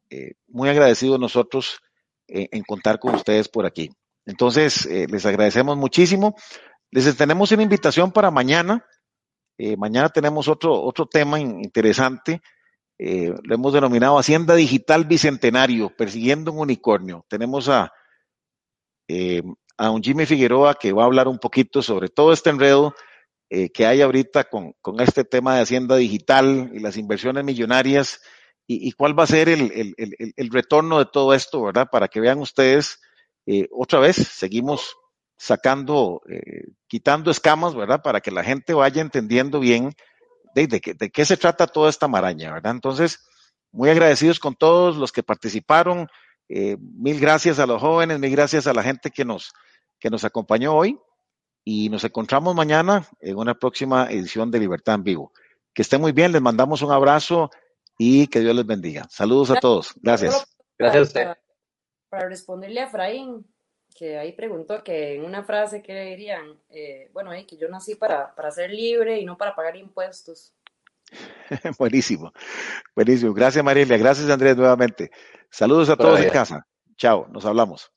[0.09, 1.79] eh, muy agradecidos nosotros
[2.29, 3.89] en contar con ustedes por aquí.
[4.25, 6.35] Entonces, les agradecemos muchísimo.
[6.91, 8.85] Les tenemos una invitación para mañana.
[9.77, 12.41] mañana tenemos otro, otro tema interesante
[12.99, 17.25] eh, lo hemos denominado Hacienda Digital Bicentenario, persiguiendo un unicornio.
[17.29, 17.91] Tenemos a,
[19.07, 19.43] eh,
[19.77, 22.95] a un Jimmy Figueroa que va a hablar un poquito sobre todo este enredo
[23.49, 28.19] eh, que hay ahorita con, con, este tema de Hacienda Digital y las inversiones millonarias
[28.65, 31.87] y, y cuál va a ser el, el, el, el, retorno de todo esto, ¿verdad?
[31.89, 32.99] Para que vean ustedes,
[33.45, 34.97] eh, otra vez, seguimos
[35.37, 36.21] sacando,
[36.87, 38.01] quitando escamas, ¿verdad?
[38.01, 39.93] Para que la gente vaya entendiendo bien
[40.65, 42.71] de, de, de, qué se trata toda esta maraña, ¿verdad?
[42.71, 43.19] Entonces,
[43.71, 46.07] muy agradecidos con todos los que participaron.
[46.49, 49.53] Eh, mil gracias a los jóvenes, mil gracias a la gente que nos,
[49.99, 50.97] que nos acompañó hoy
[51.63, 55.33] y nos encontramos mañana en una próxima edición de Libertad en Vivo.
[55.73, 57.51] Que estén muy bien, les mandamos un abrazo
[57.97, 59.05] y que Dios les bendiga.
[59.09, 59.93] Saludos a todos.
[60.01, 60.47] Gracias.
[60.77, 61.27] Gracias a usted.
[62.09, 63.45] para responderle a Efraín,
[63.97, 66.59] que ahí preguntó que en una frase, ¿qué le dirían?
[66.69, 70.53] Eh, bueno, ahí que yo nací para, para ser libre y no para pagar impuestos.
[71.79, 72.31] buenísimo,
[72.95, 73.33] buenísimo.
[73.33, 73.97] Gracias, Marilia.
[73.97, 75.09] Gracias, Andrés, nuevamente.
[75.49, 76.67] Saludos a todos en casa.
[76.95, 77.91] Chao, nos hablamos.